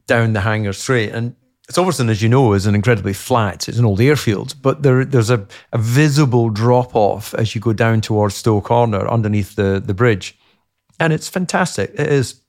down 0.06 0.32
the 0.32 0.40
Hangar 0.40 0.72
Straight. 0.72 1.12
And 1.12 1.34
Silverstone, 1.70 2.08
as 2.08 2.22
you 2.22 2.30
know, 2.30 2.54
is 2.54 2.64
an 2.66 2.74
incredibly 2.74 3.12
flat. 3.12 3.68
It's 3.68 3.78
an 3.78 3.84
old 3.84 4.00
airfield, 4.00 4.54
but 4.62 4.82
there, 4.82 5.04
there's 5.04 5.28
a, 5.28 5.46
a 5.72 5.78
visible 5.78 6.48
drop 6.48 6.96
off 6.96 7.34
as 7.34 7.54
you 7.54 7.60
go 7.60 7.74
down 7.74 8.00
towards 8.00 8.34
Stow 8.34 8.62
Corner 8.62 9.06
underneath 9.06 9.54
the, 9.54 9.82
the 9.84 9.92
bridge. 9.92 10.38
And 10.98 11.12
it's 11.12 11.28
fantastic. 11.28 11.90
It 11.90 12.10
is 12.10 12.40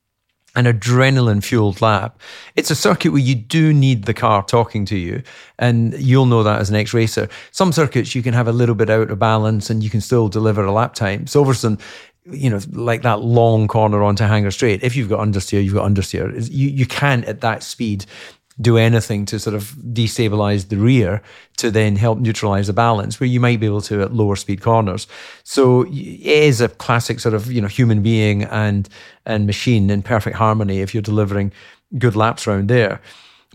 an 0.55 0.65
adrenaline 0.65 1.43
fueled 1.43 1.81
lap. 1.81 2.19
It's 2.55 2.71
a 2.71 2.75
circuit 2.75 3.11
where 3.11 3.21
you 3.21 3.35
do 3.35 3.73
need 3.73 4.05
the 4.05 4.13
car 4.13 4.43
talking 4.43 4.85
to 4.85 4.97
you, 4.97 5.23
and 5.57 5.93
you'll 5.93 6.25
know 6.25 6.43
that 6.43 6.59
as 6.59 6.69
an 6.69 6.75
ex 6.75 6.93
racer. 6.93 7.29
Some 7.51 7.71
circuits 7.71 8.15
you 8.15 8.23
can 8.23 8.33
have 8.33 8.47
a 8.47 8.51
little 8.51 8.75
bit 8.75 8.89
out 8.89 9.11
of 9.11 9.19
balance 9.19 9.69
and 9.69 9.83
you 9.83 9.89
can 9.89 10.01
still 10.01 10.27
deliver 10.27 10.63
a 10.63 10.71
lap 10.71 10.93
time. 10.95 11.25
Silverstone, 11.25 11.79
you 12.25 12.49
know, 12.49 12.59
like 12.71 13.01
that 13.03 13.21
long 13.21 13.67
corner 13.67 14.03
onto 14.03 14.23
Hangar 14.23 14.51
Straight, 14.51 14.83
if 14.83 14.95
you've 14.95 15.09
got 15.09 15.19
understeer, 15.19 15.63
you've 15.63 15.73
got 15.73 15.89
understeer. 15.89 16.33
You, 16.51 16.69
you 16.69 16.85
can, 16.85 17.23
at 17.25 17.41
that 17.41 17.63
speed, 17.63 18.05
do 18.61 18.77
anything 18.77 19.25
to 19.25 19.39
sort 19.39 19.55
of 19.55 19.75
destabilize 19.93 20.67
the 20.67 20.77
rear 20.77 21.21
to 21.57 21.71
then 21.71 21.95
help 21.95 22.19
neutralize 22.19 22.67
the 22.67 22.73
balance 22.73 23.19
where 23.19 23.27
you 23.27 23.39
might 23.39 23.59
be 23.59 23.65
able 23.65 23.81
to 23.81 24.01
at 24.01 24.13
lower 24.13 24.35
speed 24.35 24.61
corners. 24.61 25.07
So 25.43 25.83
it 25.83 26.21
is 26.25 26.61
a 26.61 26.67
classic 26.67 27.19
sort 27.19 27.33
of, 27.33 27.51
you 27.51 27.61
know, 27.61 27.67
human 27.67 28.01
being 28.01 28.43
and 28.43 28.89
and 29.25 29.45
machine 29.45 29.89
in 29.89 30.01
perfect 30.01 30.35
harmony 30.35 30.81
if 30.81 30.93
you're 30.93 31.01
delivering 31.01 31.51
good 31.97 32.15
laps 32.15 32.47
around 32.47 32.67
there. 32.67 33.01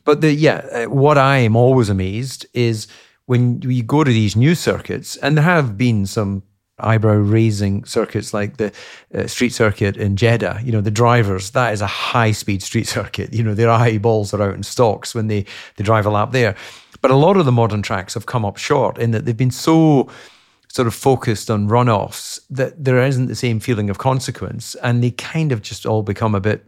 But 0.05 0.21
the 0.21 0.33
yeah, 0.33 0.67
uh, 0.73 0.85
what 0.85 1.19
I 1.19 1.39
am 1.39 1.57
always 1.57 1.89
amazed 1.89 2.47
is 2.53 2.87
when 3.27 3.63
you 3.63 3.83
go 3.83 4.05
to 4.05 4.11
these 4.11 4.37
new 4.37 4.55
circuits, 4.55 5.17
and 5.17 5.37
there 5.37 5.45
have 5.45 5.79
been 5.79 6.07
some 6.07 6.43
eyebrow 6.79 7.15
raising 7.15 7.85
circuits 7.85 8.35
like 8.35 8.57
the 8.57 8.73
uh, 9.15 9.27
street 9.27 9.51
circuit 9.51 9.97
in 9.97 10.17
Jeddah. 10.17 10.61
You 10.63 10.73
know, 10.73 10.81
the 10.81 10.91
drivers, 10.91 11.51
that 11.51 11.73
is 11.73 11.81
a 11.81 11.87
high 11.87 12.33
speed 12.33 12.63
street 12.63 12.87
circuit. 12.99 13.33
You 13.33 13.43
know, 13.43 13.55
their 13.55 13.71
eyeballs 13.71 14.35
are 14.35 14.43
out 14.43 14.55
in 14.55 14.63
stocks 14.63 15.15
when 15.15 15.29
they, 15.29 15.45
they 15.77 15.85
drive 15.85 16.07
a 16.07 16.11
lap 16.11 16.33
there. 16.33 16.57
But 17.01 17.11
a 17.11 17.17
lot 17.17 17.37
of 17.37 17.45
the 17.45 17.53
modern 17.53 17.83
tracks 17.83 18.15
have 18.15 18.27
come 18.27 18.45
up 18.45 18.57
short 18.57 18.99
in 18.99 19.11
that 19.11 19.27
they've 19.27 19.37
been 19.37 19.51
so 19.51 20.09
sort 20.69 20.89
of 20.89 20.95
focused 20.95 21.51
on 21.51 21.69
runoffs 21.69 22.41
that 22.51 22.83
there 22.83 23.01
isn't 23.01 23.27
the 23.27 23.37
same 23.37 23.61
feeling 23.61 23.91
of 23.91 23.99
consequence. 23.99 24.75
And 24.77 25.03
they 25.05 25.13
kind 25.13 25.53
of 25.53 25.63
just 25.63 25.87
all 25.87 26.03
become 26.03 26.35
a 26.35 26.41
bit 26.41 26.67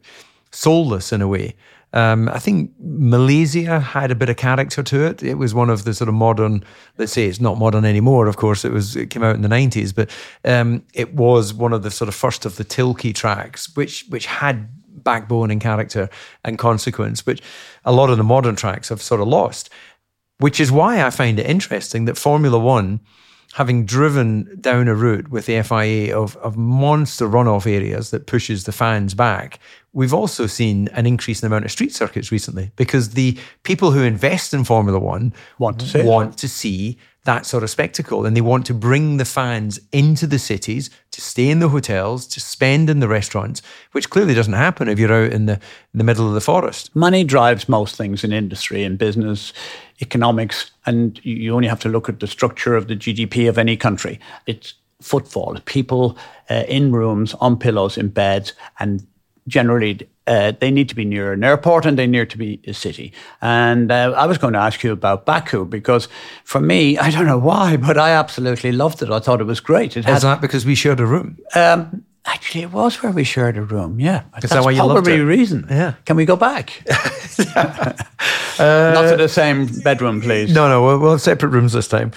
soulless 0.53 1.13
in 1.13 1.23
a 1.23 1.29
way. 1.29 1.57
Um, 1.97 2.29
I 2.29 2.39
think 2.39 2.73
Malaysia 2.79 3.81
had 3.81 4.11
a 4.11 4.15
bit 4.15 4.29
of 4.29 4.37
character 4.37 4.83
to 4.83 5.07
it. 5.07 5.23
It 5.23 5.39
was 5.39 5.55
one 5.55 5.71
of 5.71 5.85
the 5.85 5.95
sort 5.95 6.09
of 6.09 6.15
modern, 6.15 6.63
let's 6.99 7.13
say 7.13 7.25
it's 7.25 7.41
not 7.41 7.57
modern 7.57 7.87
anymore, 7.87 8.27
of 8.27 8.37
course, 8.37 8.67
it 8.67 8.73
was 8.73 8.97
it 8.97 9.09
came 9.09 9.23
out 9.23 9.35
in 9.35 9.41
the 9.41 9.49
90s, 9.49 9.95
but 9.95 10.11
um, 10.45 10.83
it 10.93 11.15
was 11.15 11.55
one 11.55 11.73
of 11.73 11.83
the 11.83 11.91
sort 11.91 12.09
of 12.09 12.15
first 12.15 12.45
of 12.45 12.57
the 12.57 12.65
Tilke 12.65 13.15
tracks, 13.15 13.75
which 13.75 14.05
which 14.11 14.27
had 14.27 14.69
backbone 15.05 15.51
and 15.51 15.59
character 15.59 16.11
and 16.45 16.59
consequence, 16.59 17.25
which 17.25 17.41
a 17.87 17.93
lot 17.93 18.11
of 18.11 18.19
the 18.19 18.25
modern 18.25 18.57
tracks 18.57 18.91
have 18.91 19.01
sort 19.01 19.23
of 19.23 19.29
lost. 19.29 19.71
Which 20.39 20.61
is 20.61 20.71
why 20.71 21.03
I 21.03 21.09
find 21.09 21.39
it 21.39 21.47
interesting 21.47 22.05
that 22.05 22.19
Formula 22.19 22.59
One 22.59 23.01
having 23.55 23.87
driven 23.87 24.59
down 24.61 24.89
a 24.89 24.95
route 24.95 25.29
with 25.29 25.47
the 25.47 25.63
FIA 25.63 26.17
of, 26.17 26.37
of 26.39 26.57
monster 26.57 27.27
runoff 27.27 27.67
areas 27.67 28.11
that 28.11 28.27
pushes 28.27 28.65
the 28.65 28.73
fans 28.73 29.15
back, 29.15 29.59
we've 29.93 30.13
also 30.13 30.47
seen 30.47 30.89
an 30.89 31.07
increase 31.07 31.43
in 31.43 31.49
the 31.49 31.55
amount 31.55 31.65
of 31.65 31.71
street 31.71 31.95
circuits 31.95 32.31
recently 32.31 32.71
because 32.77 33.11
the 33.11 33.39
people 33.63 33.93
who 33.93 34.03
invest 34.03 34.53
in 34.53 34.63
Formula 34.63 34.99
One 34.99 35.33
want 35.59 35.81
to 35.81 35.87
see, 35.87 36.03
want 36.03 36.37
to 36.39 36.49
see 36.49 36.99
that 37.27 37.45
sort 37.45 37.63
of 37.63 37.71
spectacle 37.71 38.25
and 38.25 38.37
they 38.37 38.41
want 38.41 38.65
to 38.67 38.75
bring 38.75 39.19
the 39.19 39.25
fans 39.25 39.81
into 39.93 40.27
the 40.27 40.39
cities 40.39 40.91
to 41.11 41.21
stay 41.21 41.51
in 41.51 41.59
the 41.59 41.69
hotels 41.69 42.27
to 42.27 42.41
spend 42.41 42.89
in 42.89 43.01
the 43.01 43.09
restaurants 43.09 43.63
which 43.93 44.11
clearly 44.11 44.33
doesn't 44.33 44.55
happen 44.55 44.89
if 44.89 44.99
you're 44.99 45.13
out 45.13 45.33
in 45.33 45.47
the, 45.47 45.55
in 45.55 45.99
the 45.99 46.05
middle 46.05 46.29
of 46.29 46.35
the 46.35 46.41
forest. 46.41 46.95
Money 46.95 47.25
drives 47.25 47.69
most 47.69 47.97
things 47.97 48.23
in 48.23 48.33
industry 48.33 48.85
and 48.85 48.97
business 48.97 49.53
economics 50.01 50.71
and 50.85 51.21
you 51.25 51.55
only 51.55 51.69
have 51.69 51.81
to 51.81 51.89
look 51.89 52.09
at 52.09 52.21
the 52.21 52.27
structure 52.27 52.75
of 52.75 52.89
the 52.89 52.97
gdp 52.97 53.49
of 53.49 53.59
any 53.59 53.77
country 53.77 54.21
it's 54.47 54.75
footfall 55.01 55.57
people 55.65 56.17
uh, 56.51 56.65
in 56.69 56.93
rooms 56.93 57.35
on 57.35 57.59
pillows 57.59 57.97
in 57.97 58.09
beds 58.09 58.53
and 58.79 59.07
generally 59.47 60.09
uh, 60.27 60.53
they 60.61 60.71
need 60.71 60.89
to 60.89 60.95
be 60.95 61.05
near 61.05 61.33
an 61.33 61.45
airport 61.45 61.87
and 61.87 61.99
they 61.99 62.07
need 62.07 62.29
to 62.31 62.39
be 62.39 62.61
a 62.67 62.75
city. 62.75 63.13
And 63.41 63.93
uh, 63.93 64.13
I 64.17 64.27
was 64.27 64.39
going 64.39 64.55
to 64.55 64.59
ask 64.59 64.83
you 64.83 64.93
about 64.93 65.25
Baku 65.25 65.65
because 65.65 66.09
for 66.45 66.61
me, 66.61 66.99
I 66.99 67.11
don't 67.11 67.27
know 67.27 67.39
why, 67.39 67.77
but 67.89 67.97
I 67.97 68.11
absolutely 68.11 68.73
loved 68.73 69.03
it. 69.03 69.11
I 69.11 69.21
thought 69.21 69.41
it 69.41 69.45
was 69.45 69.61
great. 69.61 69.97
It 69.97 70.05
had, 70.05 70.17
Is 70.17 70.23
that 70.23 70.41
because 70.41 70.67
we 70.67 70.75
shared 70.75 71.01
a 71.01 71.07
room? 71.07 71.39
Um, 71.55 72.05
actually, 72.27 72.63
it 72.63 72.73
was 72.73 73.03
where 73.03 73.13
we 73.13 73.25
shared 73.25 73.57
a 73.57 73.63
room. 73.63 74.01
Yeah, 74.01 74.25
is 74.43 74.51
that 74.51 74.65
why 74.65 74.73
you 74.73 74.83
loved 74.83 75.07
it? 75.07 75.11
Probably 75.11 75.21
reason. 75.21 75.67
Yeah. 75.69 75.95
Can 76.05 76.17
we 76.17 76.25
go 76.25 76.37
back? 76.37 76.83
uh, 77.57 77.95
Not 78.59 79.11
to 79.11 79.17
the 79.17 79.29
same 79.29 79.67
bedroom, 79.83 80.21
please. 80.21 80.55
No, 80.55 80.69
no. 80.69 80.85
We'll, 80.85 80.99
we'll 80.99 81.11
have 81.13 81.23
separate 81.23 81.51
rooms 81.51 81.73
this 81.73 81.89
time. 81.89 82.13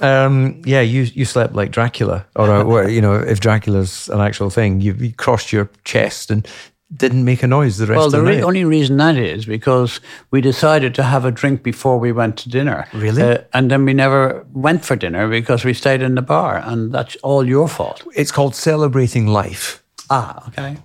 Um, 0.00 0.62
yeah, 0.64 0.80
you 0.80 1.02
you 1.02 1.24
slept 1.24 1.54
like 1.54 1.72
Dracula, 1.72 2.26
or, 2.34 2.48
or 2.50 2.88
you 2.88 3.02
know, 3.02 3.14
if 3.14 3.40
Dracula's 3.40 4.08
an 4.08 4.20
actual 4.20 4.48
thing, 4.48 4.80
you, 4.80 4.94
you, 4.94 5.12
crossed 5.12 5.52
your 5.52 5.70
chest 5.84 6.30
and 6.30 6.48
didn't 6.96 7.24
make 7.24 7.42
a 7.42 7.46
noise 7.46 7.78
the 7.78 7.86
rest 7.86 7.96
well, 7.96 8.06
of 8.06 8.12
the. 8.12 8.22
Well, 8.22 8.36
the 8.36 8.42
only 8.42 8.64
reason 8.64 8.96
that 8.96 9.16
is 9.16 9.46
because 9.46 10.00
we 10.30 10.40
decided 10.40 10.94
to 10.96 11.02
have 11.02 11.24
a 11.24 11.30
drink 11.30 11.62
before 11.62 11.98
we 11.98 12.12
went 12.12 12.36
to 12.38 12.48
dinner. 12.48 12.86
Really? 12.92 13.22
Uh, 13.22 13.38
and 13.52 13.70
then 13.70 13.84
we 13.84 13.94
never 13.94 14.46
went 14.52 14.84
for 14.84 14.96
dinner 14.96 15.28
because 15.28 15.64
we 15.64 15.72
stayed 15.72 16.02
in 16.02 16.14
the 16.14 16.22
bar, 16.22 16.62
and 16.64 16.92
that's 16.92 17.16
all 17.16 17.46
your 17.46 17.68
fault. 17.68 18.04
It's 18.16 18.32
called 18.32 18.54
celebrating 18.54 19.28
life. 19.28 19.82
Ah, 20.10 20.48
okay. 20.48 20.76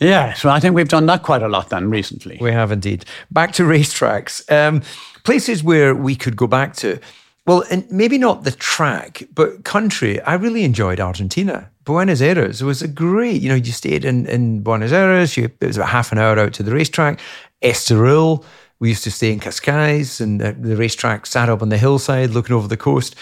Yeah, 0.00 0.32
so 0.34 0.48
I 0.50 0.60
think 0.60 0.74
we've 0.74 0.88
done 0.88 1.06
that 1.06 1.22
quite 1.22 1.42
a 1.42 1.48
lot 1.48 1.70
then 1.70 1.90
recently. 1.90 2.38
We 2.40 2.52
have 2.52 2.72
indeed. 2.72 3.04
Back 3.30 3.52
to 3.54 3.62
racetracks. 3.62 4.50
Um, 4.50 4.82
places 5.22 5.62
where 5.62 5.94
we 5.94 6.16
could 6.16 6.36
go 6.36 6.46
back 6.46 6.74
to. 6.76 6.98
Well, 7.46 7.62
and 7.70 7.90
maybe 7.90 8.16
not 8.16 8.44
the 8.44 8.52
track, 8.52 9.22
but 9.34 9.64
country. 9.64 10.20
I 10.22 10.34
really 10.34 10.64
enjoyed 10.64 10.98
Argentina. 10.98 11.70
Buenos 11.84 12.20
Aires 12.20 12.62
was 12.62 12.82
a 12.82 12.88
great, 12.88 13.42
you 13.42 13.48
know, 13.48 13.54
you 13.54 13.72
stayed 13.72 14.04
in, 14.04 14.26
in 14.26 14.62
Buenos 14.62 14.92
Aires, 14.92 15.36
you, 15.36 15.44
it 15.44 15.66
was 15.66 15.76
about 15.76 15.90
half 15.90 16.12
an 16.12 16.18
hour 16.18 16.38
out 16.38 16.54
to 16.54 16.62
the 16.62 16.72
racetrack. 16.72 17.20
Estoril, 17.62 18.44
we 18.80 18.88
used 18.88 19.04
to 19.04 19.10
stay 19.10 19.32
in 19.32 19.40
Cascais 19.40 20.20
and 20.20 20.40
the, 20.40 20.52
the 20.52 20.76
racetrack 20.76 21.26
sat 21.26 21.48
up 21.48 21.62
on 21.62 21.68
the 21.68 21.78
hillside 21.78 22.30
looking 22.30 22.56
over 22.56 22.68
the 22.68 22.76
coast. 22.76 23.16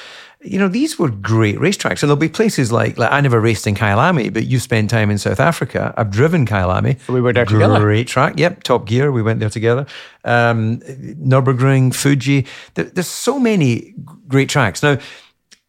You 0.44 0.58
know, 0.58 0.66
these 0.66 0.98
were 0.98 1.08
great 1.08 1.56
racetracks. 1.56 2.02
And 2.02 2.08
there'll 2.08 2.16
be 2.16 2.28
places 2.28 2.72
like, 2.72 2.98
like 2.98 3.12
I 3.12 3.20
never 3.20 3.40
raced 3.40 3.66
in 3.66 3.76
Kyalami, 3.76 4.32
but 4.32 4.46
you 4.46 4.58
spent 4.58 4.90
time 4.90 5.08
in 5.08 5.18
South 5.18 5.38
Africa. 5.38 5.94
I've 5.96 6.10
driven 6.10 6.46
Kyalami. 6.46 6.98
We 7.08 7.20
were 7.20 7.32
there 7.32 7.44
together. 7.44 7.78
Great 7.78 8.08
track. 8.08 8.34
Yep, 8.36 8.64
Top 8.64 8.86
Gear. 8.86 9.12
We 9.12 9.22
went 9.22 9.38
there 9.38 9.50
together. 9.50 9.86
Um, 10.24 10.78
Nürburgring, 10.80 11.94
Fuji. 11.94 12.46
There, 12.74 12.86
there's 12.86 13.06
so 13.06 13.38
many 13.38 13.94
great 14.26 14.48
tracks. 14.48 14.82
Now, 14.82 14.98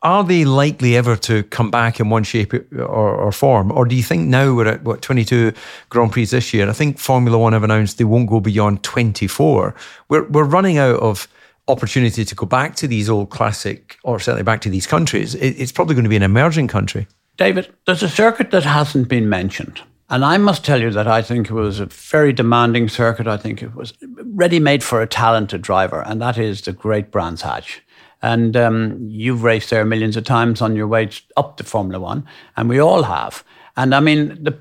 are 0.03 0.23
they 0.23 0.43
likely 0.43 0.97
ever 0.97 1.15
to 1.15 1.43
come 1.43 1.71
back 1.71 1.99
in 1.99 2.09
one 2.09 2.23
shape 2.23 2.53
or, 2.53 2.85
or, 2.85 3.31
form? 3.31 3.71
Or 3.71 3.85
do 3.85 3.95
you 3.95 4.03
think 4.03 4.27
now 4.27 4.53
we're 4.53 4.67
at 4.67 4.83
what 4.83 5.01
22 5.01 5.53
Grand 5.89 6.11
Prix 6.11 6.25
this 6.25 6.53
year? 6.53 6.69
I 6.69 6.73
think 6.73 6.99
Formula 6.99 7.37
One 7.37 7.53
have 7.53 7.63
announced 7.63 7.97
they 7.97 8.03
won't 8.03 8.29
go 8.29 8.41
beyond 8.41 8.83
24. 8.83 9.73
We're 10.09 10.23
we're 10.25 10.43
running 10.43 10.77
out 10.77 10.99
of 10.99 11.27
opportunity 11.67 12.25
to 12.25 12.35
go 12.35 12.45
back 12.45 12.75
to 12.75 12.87
these 12.87 13.09
old 13.09 13.29
classic, 13.29 13.97
or 14.03 14.19
certainly 14.19 14.43
back 14.43 14.61
to 14.61 14.69
these 14.69 14.85
countries, 14.85 15.35
it, 15.35 15.55
it's 15.57 15.71
probably 15.71 15.95
going 15.95 16.03
to 16.03 16.09
be 16.09 16.17
an 16.17 16.23
emerging 16.23 16.67
country. 16.67 17.07
David, 17.37 17.73
there's 17.85 18.03
a 18.03 18.09
circuit 18.09 18.51
that 18.51 18.63
hasn't 18.63 19.07
been 19.07 19.29
mentioned. 19.29 19.81
And 20.09 20.23
I 20.23 20.37
must 20.37 20.65
tell 20.65 20.81
you 20.81 20.91
that 20.91 21.07
I 21.07 21.21
think 21.21 21.49
it 21.49 21.53
was 21.53 21.79
a 21.79 21.87
very 21.87 22.33
demanding 22.33 22.89
circuit. 22.89 23.25
I 23.25 23.37
think 23.37 23.63
it 23.63 23.73
was 23.73 23.93
ready 24.01 24.59
made 24.59 24.83
for 24.83 25.01
a 25.01 25.07
talented 25.07 25.61
driver, 25.61 26.01
and 26.01 26.21
that 26.21 26.37
is 26.37 26.61
the 26.61 26.73
Great 26.73 27.09
Brands 27.09 27.41
Hatch. 27.41 27.81
And 28.23 28.57
um, 28.57 28.97
you've 29.09 29.43
raced 29.43 29.69
there 29.69 29.85
millions 29.85 30.17
of 30.17 30.23
times 30.23 30.61
on 30.61 30.75
your 30.75 30.87
way 30.87 31.09
up 31.37 31.57
to 31.57 31.63
Formula 31.63 31.99
One, 31.99 32.25
and 32.57 32.69
we 32.69 32.79
all 32.79 33.03
have. 33.03 33.43
And 33.75 33.93
I 33.93 33.99
mean, 33.99 34.41
the 34.41 34.57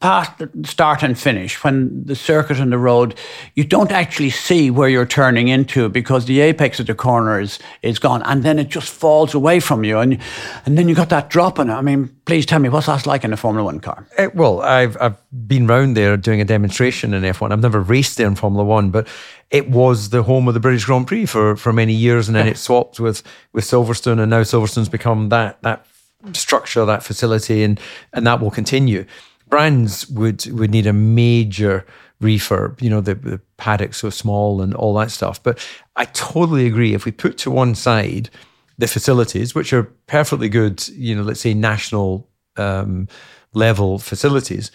past 0.00 0.42
start 0.64 1.02
and 1.02 1.18
finish, 1.18 1.64
when 1.64 2.04
the 2.04 2.14
circuit 2.14 2.58
and 2.58 2.70
the 2.70 2.78
road, 2.78 3.14
you 3.54 3.64
don't 3.64 3.90
actually 3.90 4.28
see 4.28 4.70
where 4.70 4.90
you're 4.90 5.06
turning 5.06 5.48
into 5.48 5.88
because 5.88 6.26
the 6.26 6.40
apex 6.40 6.78
of 6.78 6.86
the 6.86 6.94
corner 6.94 7.40
is, 7.40 7.58
is 7.80 7.98
gone 7.98 8.22
and 8.24 8.42
then 8.42 8.58
it 8.58 8.68
just 8.68 8.90
falls 8.90 9.32
away 9.32 9.58
from 9.58 9.84
you. 9.84 9.98
And, 9.98 10.18
and 10.66 10.76
then 10.76 10.86
you 10.86 10.94
got 10.94 11.08
that 11.08 11.30
drop 11.30 11.58
in 11.58 11.70
it. 11.70 11.72
I 11.72 11.80
mean, 11.80 12.14
please 12.26 12.44
tell 12.44 12.58
me, 12.58 12.68
what's 12.68 12.86
that 12.86 13.06
like 13.06 13.24
in 13.24 13.32
a 13.32 13.36
Formula 13.38 13.64
One 13.64 13.80
car? 13.80 14.06
Uh, 14.18 14.28
well, 14.34 14.60
I've, 14.60 14.98
I've 15.00 15.16
been 15.46 15.66
round 15.66 15.96
there 15.96 16.16
doing 16.18 16.42
a 16.42 16.44
demonstration 16.44 17.14
in 17.14 17.22
F1. 17.22 17.52
I've 17.52 17.60
never 17.60 17.80
raced 17.80 18.18
there 18.18 18.26
in 18.26 18.34
Formula 18.34 18.64
One, 18.64 18.90
but 18.90 19.08
it 19.50 19.70
was 19.70 20.10
the 20.10 20.24
home 20.24 20.46
of 20.46 20.54
the 20.54 20.60
British 20.60 20.84
Grand 20.84 21.06
Prix 21.06 21.24
for, 21.26 21.56
for 21.56 21.72
many 21.72 21.94
years. 21.94 22.28
And 22.28 22.36
then 22.36 22.48
it 22.48 22.58
swapped 22.58 23.00
with, 23.00 23.22
with 23.54 23.64
Silverstone 23.64 24.20
and 24.20 24.28
now 24.28 24.42
Silverstone's 24.42 24.90
become 24.90 25.30
that, 25.30 25.62
that 25.62 25.86
structure, 26.32 26.84
that 26.84 27.02
facility, 27.02 27.62
and 27.62 27.80
and 28.12 28.26
that 28.26 28.40
will 28.40 28.50
continue. 28.50 29.04
Brands 29.48 30.08
would 30.08 30.46
would 30.52 30.70
need 30.70 30.86
a 30.86 30.92
major 30.92 31.84
refurb, 32.22 32.80
you 32.80 32.88
know, 32.88 33.00
the, 33.00 33.16
the 33.16 33.40
paddock 33.56 33.92
so 33.92 34.08
small 34.08 34.62
and 34.62 34.74
all 34.74 34.94
that 34.94 35.10
stuff. 35.10 35.42
But 35.42 35.58
I 35.96 36.06
totally 36.06 36.66
agree. 36.66 36.94
If 36.94 37.04
we 37.04 37.12
put 37.12 37.36
to 37.38 37.50
one 37.50 37.74
side 37.74 38.30
the 38.78 38.86
facilities, 38.86 39.54
which 39.54 39.72
are 39.72 39.84
perfectly 40.06 40.48
good, 40.48 40.86
you 40.88 41.14
know, 41.14 41.22
let's 41.22 41.40
say 41.40 41.52
national 41.52 42.28
um, 42.56 43.08
level 43.52 43.98
facilities, 43.98 44.70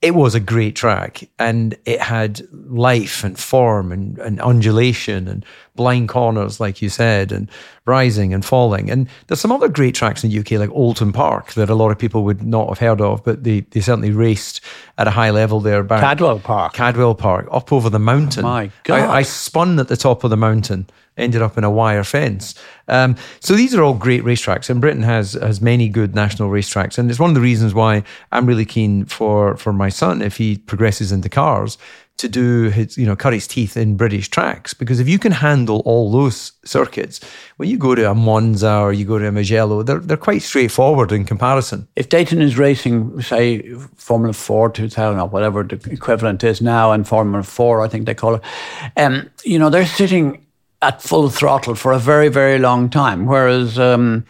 it 0.00 0.14
was 0.14 0.34
a 0.34 0.40
great 0.40 0.76
track 0.76 1.28
and 1.38 1.76
it 1.84 2.00
had 2.00 2.40
life 2.52 3.22
and 3.22 3.38
form 3.38 3.92
and, 3.92 4.18
and, 4.18 4.40
undulation 4.40 5.28
and 5.28 5.44
blind 5.80 6.10
corners, 6.10 6.60
like 6.60 6.82
you 6.82 6.90
said, 6.90 7.32
and 7.32 7.50
rising 7.86 8.34
and 8.34 8.44
falling. 8.44 8.90
And 8.90 9.08
there's 9.26 9.40
some 9.40 9.50
other 9.50 9.66
great 9.66 9.94
tracks 9.94 10.22
in 10.22 10.28
the 10.28 10.38
UK, 10.38 10.60
like 10.60 10.68
Oulton 10.76 11.10
Park, 11.10 11.54
that 11.54 11.70
a 11.70 11.74
lot 11.74 11.90
of 11.90 11.98
people 11.98 12.22
would 12.24 12.42
not 12.42 12.68
have 12.68 12.78
heard 12.78 13.00
of, 13.00 13.24
but 13.24 13.44
they, 13.44 13.60
they 13.60 13.80
certainly 13.80 14.10
raced 14.10 14.60
at 14.98 15.08
a 15.08 15.10
high 15.10 15.30
level 15.30 15.58
there. 15.58 15.82
Back. 15.82 16.02
Cadwell 16.02 16.38
Park. 16.38 16.74
Cadwell 16.74 17.14
Park, 17.14 17.48
up 17.50 17.72
over 17.72 17.88
the 17.88 17.98
mountain. 17.98 18.44
Oh 18.44 18.48
my 18.48 18.70
God. 18.82 19.00
I, 19.00 19.14
I 19.20 19.22
spun 19.22 19.78
at 19.78 19.88
the 19.88 19.96
top 19.96 20.22
of 20.22 20.28
the 20.28 20.36
mountain 20.36 20.86
ended 21.16 21.40
up 21.40 21.56
in 21.56 21.64
a 21.64 21.70
wire 21.70 22.04
fence. 22.04 22.54
Um, 22.88 23.16
so 23.40 23.54
these 23.54 23.74
are 23.74 23.82
all 23.82 23.94
great 23.94 24.22
racetracks, 24.22 24.68
and 24.68 24.82
Britain 24.82 25.02
has 25.02 25.32
has 25.32 25.62
many 25.62 25.88
good 25.88 26.14
national 26.14 26.50
racetracks, 26.50 26.98
and 26.98 27.10
it's 27.10 27.18
one 27.18 27.30
of 27.30 27.34
the 27.34 27.40
reasons 27.40 27.72
why 27.72 28.04
I'm 28.32 28.44
really 28.44 28.66
keen 28.66 29.06
for 29.06 29.56
for 29.56 29.72
my 29.72 29.88
son 29.88 30.20
if 30.20 30.36
he 30.36 30.58
progresses 30.58 31.10
into 31.10 31.28
cars 31.28 31.78
to 32.20 32.28
do 32.28 32.68
his 32.70 32.96
you 32.96 33.06
know 33.06 33.16
cut 33.16 33.32
his 33.32 33.46
teeth 33.46 33.76
in 33.76 33.96
British 33.96 34.28
tracks 34.28 34.74
because 34.74 35.00
if 35.00 35.08
you 35.08 35.18
can 35.18 35.32
handle 35.32 35.82
all 35.84 36.10
those 36.10 36.52
circuits, 36.64 37.20
when 37.56 37.68
you 37.68 37.78
go 37.78 37.94
to 37.94 38.10
a 38.10 38.14
Monza 38.14 38.78
or 38.78 38.92
you 38.92 39.04
go 39.04 39.18
to 39.18 39.26
a 39.26 39.32
Mugello, 39.32 39.82
they're 39.82 39.98
they're 39.98 40.16
quite 40.16 40.42
straightforward 40.42 41.12
in 41.12 41.24
comparison. 41.24 41.88
If 41.96 42.08
Dayton 42.08 42.40
is 42.40 42.56
racing, 42.56 43.20
say 43.22 43.72
Formula 43.96 44.32
Four, 44.32 44.70
two 44.70 44.88
thousand 44.88 45.20
or 45.20 45.28
whatever 45.28 45.62
the 45.62 45.80
equivalent 45.90 46.44
is 46.44 46.60
now, 46.60 46.92
and 46.92 47.06
Formula 47.06 47.42
Four, 47.42 47.84
I 47.84 47.88
think 47.88 48.06
they 48.06 48.14
call 48.14 48.36
it, 48.36 48.42
um, 48.96 49.30
you 49.44 49.58
know 49.58 49.70
they're 49.70 49.86
sitting 49.86 50.46
at 50.82 51.02
full 51.02 51.28
throttle 51.28 51.74
for 51.74 51.92
a 51.92 51.98
very, 51.98 52.28
very 52.28 52.58
long 52.58 52.88
time. 52.88 53.26
Whereas 53.26 53.78
um, 53.78 54.24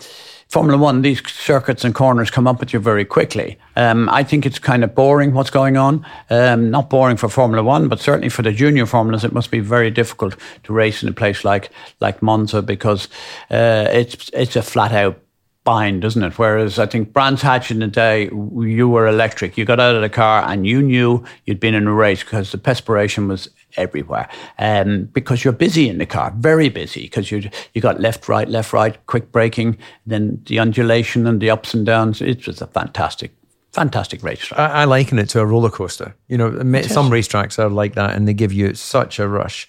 Formula 0.51 0.77
One, 0.77 1.03
these 1.03 1.23
circuits 1.31 1.85
and 1.85 1.95
corners 1.95 2.29
come 2.29 2.49
up 2.49 2.59
with 2.59 2.73
you 2.73 2.81
very 2.81 3.05
quickly. 3.05 3.57
Um, 3.77 4.09
I 4.09 4.25
think 4.25 4.45
it's 4.45 4.59
kind 4.59 4.83
of 4.83 4.97
boring 4.97 5.33
what's 5.33 5.49
going 5.49 5.77
on. 5.77 6.05
Um, 6.29 6.73
not 6.73 6.91
boring 6.91 7.17
for 7.17 7.29
Formula 7.29 7.63
One, 7.63 7.87
but 7.87 8.01
certainly 8.01 8.31
for 8.31 8.43
the 8.43 8.51
junior 8.51 8.85
formulas, 8.85 9.23
it 9.23 9.33
must 9.33 9.53
be 9.53 9.61
very 9.61 9.93
difficult 9.93 10.35
to 10.65 10.73
race 10.73 11.05
in 11.05 11.09
a 11.09 11.13
place 11.13 11.45
like 11.45 11.71
like 12.01 12.21
Monza 12.21 12.63
because 12.63 13.07
uh, 13.53 13.87
it's 13.93 14.29
it's 14.33 14.57
a 14.57 14.63
flat 14.63 14.91
out 14.91 15.23
bind, 15.63 16.03
doesn't 16.03 16.25
it? 16.25 16.37
Whereas 16.37 16.81
I 16.81 16.87
think 16.87 17.13
Brands 17.13 17.43
Hatch 17.43 17.71
in 17.71 17.79
the 17.79 17.87
day, 17.87 18.25
you 18.25 18.89
were 18.89 19.07
electric. 19.07 19.57
You 19.57 19.65
got 19.65 19.79
out 19.79 19.95
of 19.95 20.03
the 20.03 20.09
car 20.09 20.43
and 20.49 20.67
you 20.67 20.83
knew 20.83 21.25
you'd 21.45 21.61
been 21.61 21.75
in 21.75 21.87
a 21.87 21.95
race 21.95 22.25
because 22.25 22.51
the 22.51 22.59
perspiration 22.59 23.29
was 23.29 23.51
everywhere. 23.77 24.29
Um, 24.59 25.05
because 25.13 25.45
you're 25.45 25.53
busy 25.53 25.89
in 25.89 25.99
the 25.99 26.07
car, 26.07 26.33
very 26.37 26.69
busy, 26.69 27.03
because 27.03 27.31
you 27.31 27.51
you 27.75 27.81
got 27.81 28.01
left, 28.01 28.29
right, 28.29 28.49
left, 28.49 28.73
right, 28.73 29.05
quick 29.07 29.33
braking, 29.33 29.79
then 30.07 30.43
the 30.47 30.59
undulation 30.59 31.27
and 31.27 31.41
the 31.41 31.51
ups 31.51 31.75
and 31.75 31.87
downs. 31.87 32.21
It 32.21 32.47
was 32.47 32.61
a 32.61 32.67
fantastic 32.67 33.33
fantastic 33.73 34.23
racetrack. 34.23 34.59
I, 34.59 34.83
I, 34.83 34.85
liken 34.85 35.19
it 35.21 35.29
to 35.31 35.41
a 35.41 35.47
roller 35.47 35.71
coaster. 35.71 36.17
You 36.27 36.39
know, 36.39 36.51
some 36.83 37.09
racetracks 37.09 37.59
are 37.59 37.71
like 37.71 37.95
that, 37.95 38.17
and 38.17 38.27
they 38.27 38.35
give 38.35 38.53
you 38.53 38.75
such 38.75 39.19
a 39.19 39.29
rush. 39.29 39.67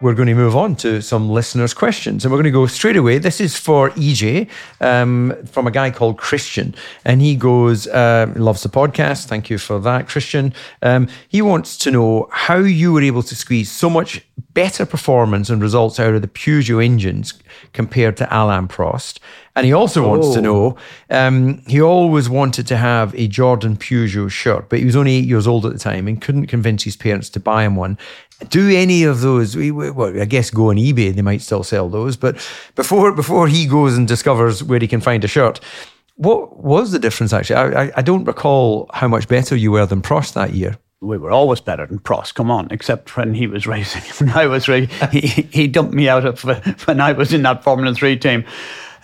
We're 0.00 0.14
going 0.14 0.28
to 0.28 0.34
move 0.34 0.54
on 0.54 0.76
to 0.76 1.02
some 1.02 1.28
listeners' 1.28 1.74
questions. 1.74 2.24
And 2.24 2.32
we're 2.32 2.38
going 2.38 2.44
to 2.44 2.50
go 2.50 2.66
straight 2.66 2.96
away. 2.96 3.18
This 3.18 3.40
is 3.40 3.56
for 3.56 3.90
EJ 3.90 4.48
um, 4.80 5.34
from 5.46 5.66
a 5.66 5.70
guy 5.70 5.90
called 5.90 6.18
Christian. 6.18 6.74
And 7.04 7.20
he 7.20 7.34
goes, 7.34 7.86
uh, 7.88 8.32
loves 8.36 8.62
the 8.62 8.68
podcast. 8.68 9.26
Thank 9.26 9.50
you 9.50 9.58
for 9.58 9.80
that, 9.80 10.08
Christian. 10.08 10.54
Um, 10.82 11.08
he 11.28 11.42
wants 11.42 11.76
to 11.78 11.90
know 11.90 12.28
how 12.30 12.58
you 12.58 12.92
were 12.92 13.02
able 13.02 13.22
to 13.24 13.34
squeeze 13.34 13.70
so 13.70 13.90
much 13.90 14.24
better 14.58 14.84
performance 14.84 15.50
and 15.50 15.62
results 15.62 16.00
out 16.00 16.14
of 16.14 16.20
the 16.20 16.26
Peugeot 16.26 16.84
engines 16.84 17.32
compared 17.72 18.16
to 18.16 18.26
Alain 18.28 18.66
Prost. 18.66 19.20
And 19.54 19.64
he 19.64 19.72
also 19.72 20.08
wants 20.08 20.26
oh. 20.26 20.34
to 20.34 20.40
know 20.40 20.76
um, 21.10 21.62
he 21.68 21.80
always 21.80 22.28
wanted 22.28 22.66
to 22.66 22.76
have 22.76 23.14
a 23.14 23.28
Jordan 23.28 23.76
Peugeot 23.76 24.32
shirt, 24.32 24.68
but 24.68 24.80
he 24.80 24.84
was 24.84 24.96
only 24.96 25.14
eight 25.14 25.26
years 25.26 25.46
old 25.46 25.64
at 25.64 25.72
the 25.72 25.78
time 25.78 26.08
and 26.08 26.20
couldn't 26.20 26.48
convince 26.48 26.82
his 26.82 26.96
parents 26.96 27.30
to 27.30 27.38
buy 27.38 27.62
him 27.62 27.76
one. 27.76 27.96
Do 28.48 28.68
any 28.68 29.04
of 29.04 29.20
those? 29.20 29.56
Well, 29.56 30.20
I 30.20 30.24
guess 30.24 30.50
go 30.50 30.70
on 30.70 30.76
eBay; 30.76 31.14
they 31.14 31.22
might 31.22 31.42
still 31.42 31.62
sell 31.62 31.88
those. 31.88 32.16
But 32.16 32.34
before 32.74 33.12
before 33.12 33.46
he 33.46 33.64
goes 33.64 33.96
and 33.96 34.08
discovers 34.08 34.64
where 34.64 34.80
he 34.80 34.88
can 34.88 35.00
find 35.00 35.22
a 35.22 35.28
shirt, 35.28 35.60
what 36.16 36.64
was 36.64 36.90
the 36.90 36.98
difference 36.98 37.32
actually? 37.32 37.76
I, 37.76 37.92
I 37.96 38.02
don't 38.02 38.24
recall 38.24 38.90
how 38.92 39.06
much 39.06 39.28
better 39.28 39.54
you 39.54 39.70
were 39.70 39.86
than 39.86 40.02
Prost 40.02 40.32
that 40.32 40.54
year 40.54 40.78
we 41.00 41.16
were 41.16 41.30
always 41.30 41.60
better 41.60 41.86
than 41.86 41.98
Prost. 41.98 42.34
Come 42.34 42.50
on, 42.50 42.68
except 42.70 43.16
when 43.16 43.34
he 43.34 43.46
was 43.46 43.66
racing. 43.74 44.02
When 44.18 44.36
I 44.36 44.46
was 44.46 44.68
racing, 44.68 45.10
he, 45.10 45.20
he 45.50 45.68
dumped 45.68 45.94
me 45.94 46.08
out 46.08 46.24
of 46.24 46.42
when 46.86 47.00
I 47.00 47.12
was 47.12 47.32
in 47.32 47.42
that 47.42 47.62
Formula 47.62 47.94
Three 47.94 48.16
team 48.16 48.44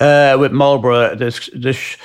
uh, 0.01 0.37
with 0.39 0.53
Marlboro. 0.53 1.15
This 1.15 1.49
this 1.55 1.97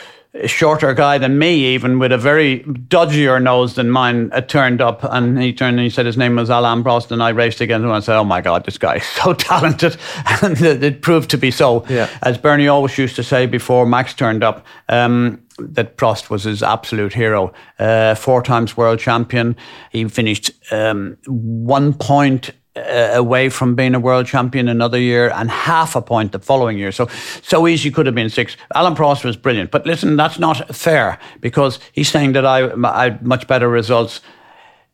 shorter 0.46 0.94
guy 0.94 1.18
than 1.18 1.40
me, 1.40 1.74
even 1.74 1.98
with 1.98 2.12
a 2.12 2.18
very 2.18 2.60
dodgier 2.60 3.42
nose 3.42 3.76
than 3.76 3.90
mine, 3.90 4.30
it 4.34 4.48
turned 4.48 4.80
up 4.80 5.04
and 5.04 5.42
he 5.42 5.52
turned 5.52 5.78
and 5.78 5.84
he 5.84 5.90
said 5.90 6.06
his 6.06 6.18
name 6.18 6.36
was 6.36 6.50
Alain 6.50 6.84
Prost 6.84 7.12
and 7.12 7.24
I 7.24 7.30
raced 7.30 7.62
against 7.62 7.84
him 7.84 7.90
and 7.90 7.96
I 7.96 8.00
said, 8.00 8.18
oh 8.18 8.24
my 8.24 8.42
God, 8.42 8.64
this 8.66 8.78
guy 8.78 8.98
is 8.98 9.06
so 9.06 9.34
talented. 9.36 9.98
and 10.42 10.62
it 10.62 11.02
proved 11.02 11.32
to 11.32 11.38
be 11.38 11.50
so. 11.50 11.86
Yeah. 11.90 12.10
As 12.22 12.38
Bernie 12.38 12.68
always 12.68 12.98
used 12.98 13.16
to 13.16 13.24
say 13.24 13.48
before 13.48 13.86
Max 13.86 14.14
turned 14.14 14.44
up, 14.44 14.66
um, 14.88 15.42
that 15.58 15.98
Prost 15.98 16.30
was 16.30 16.44
his 16.44 16.64
absolute 16.64 17.14
hero. 17.14 17.52
Uh, 17.80 18.16
four 18.16 18.42
times 18.42 18.78
world 18.78 19.00
champion. 19.00 19.56
He 19.92 20.08
finished 20.08 20.52
um, 20.72 21.18
one 21.26 21.94
point 21.94 22.52
uh, 22.80 23.12
away 23.14 23.50
from 23.50 23.76
being 23.76 23.96
a 23.96 24.00
world 24.00 24.26
champion 24.26 24.68
another 24.68 25.00
year 25.00 25.32
and 25.36 25.50
half 25.50 25.96
a 25.96 26.02
point 26.02 26.32
the 26.32 26.40
following 26.40 26.78
year. 26.78 26.92
So, 26.92 27.08
so 27.42 27.68
easy 27.68 27.92
could 27.92 28.06
have 28.06 28.16
been 28.16 28.30
six. 28.30 28.58
Alan 28.76 28.96
Prost 28.96 29.24
was 29.24 29.36
brilliant. 29.36 29.72
But 29.72 29.86
listen, 29.86 30.16
that's 30.16 30.40
not 30.40 30.76
fair 30.76 31.20
because 31.42 31.80
he's 31.94 32.10
saying 32.10 32.34
that 32.34 32.46
I, 32.46 32.72
I 32.84 33.04
had 33.06 33.26
much 33.26 33.48
better 33.48 33.70
results. 33.70 34.22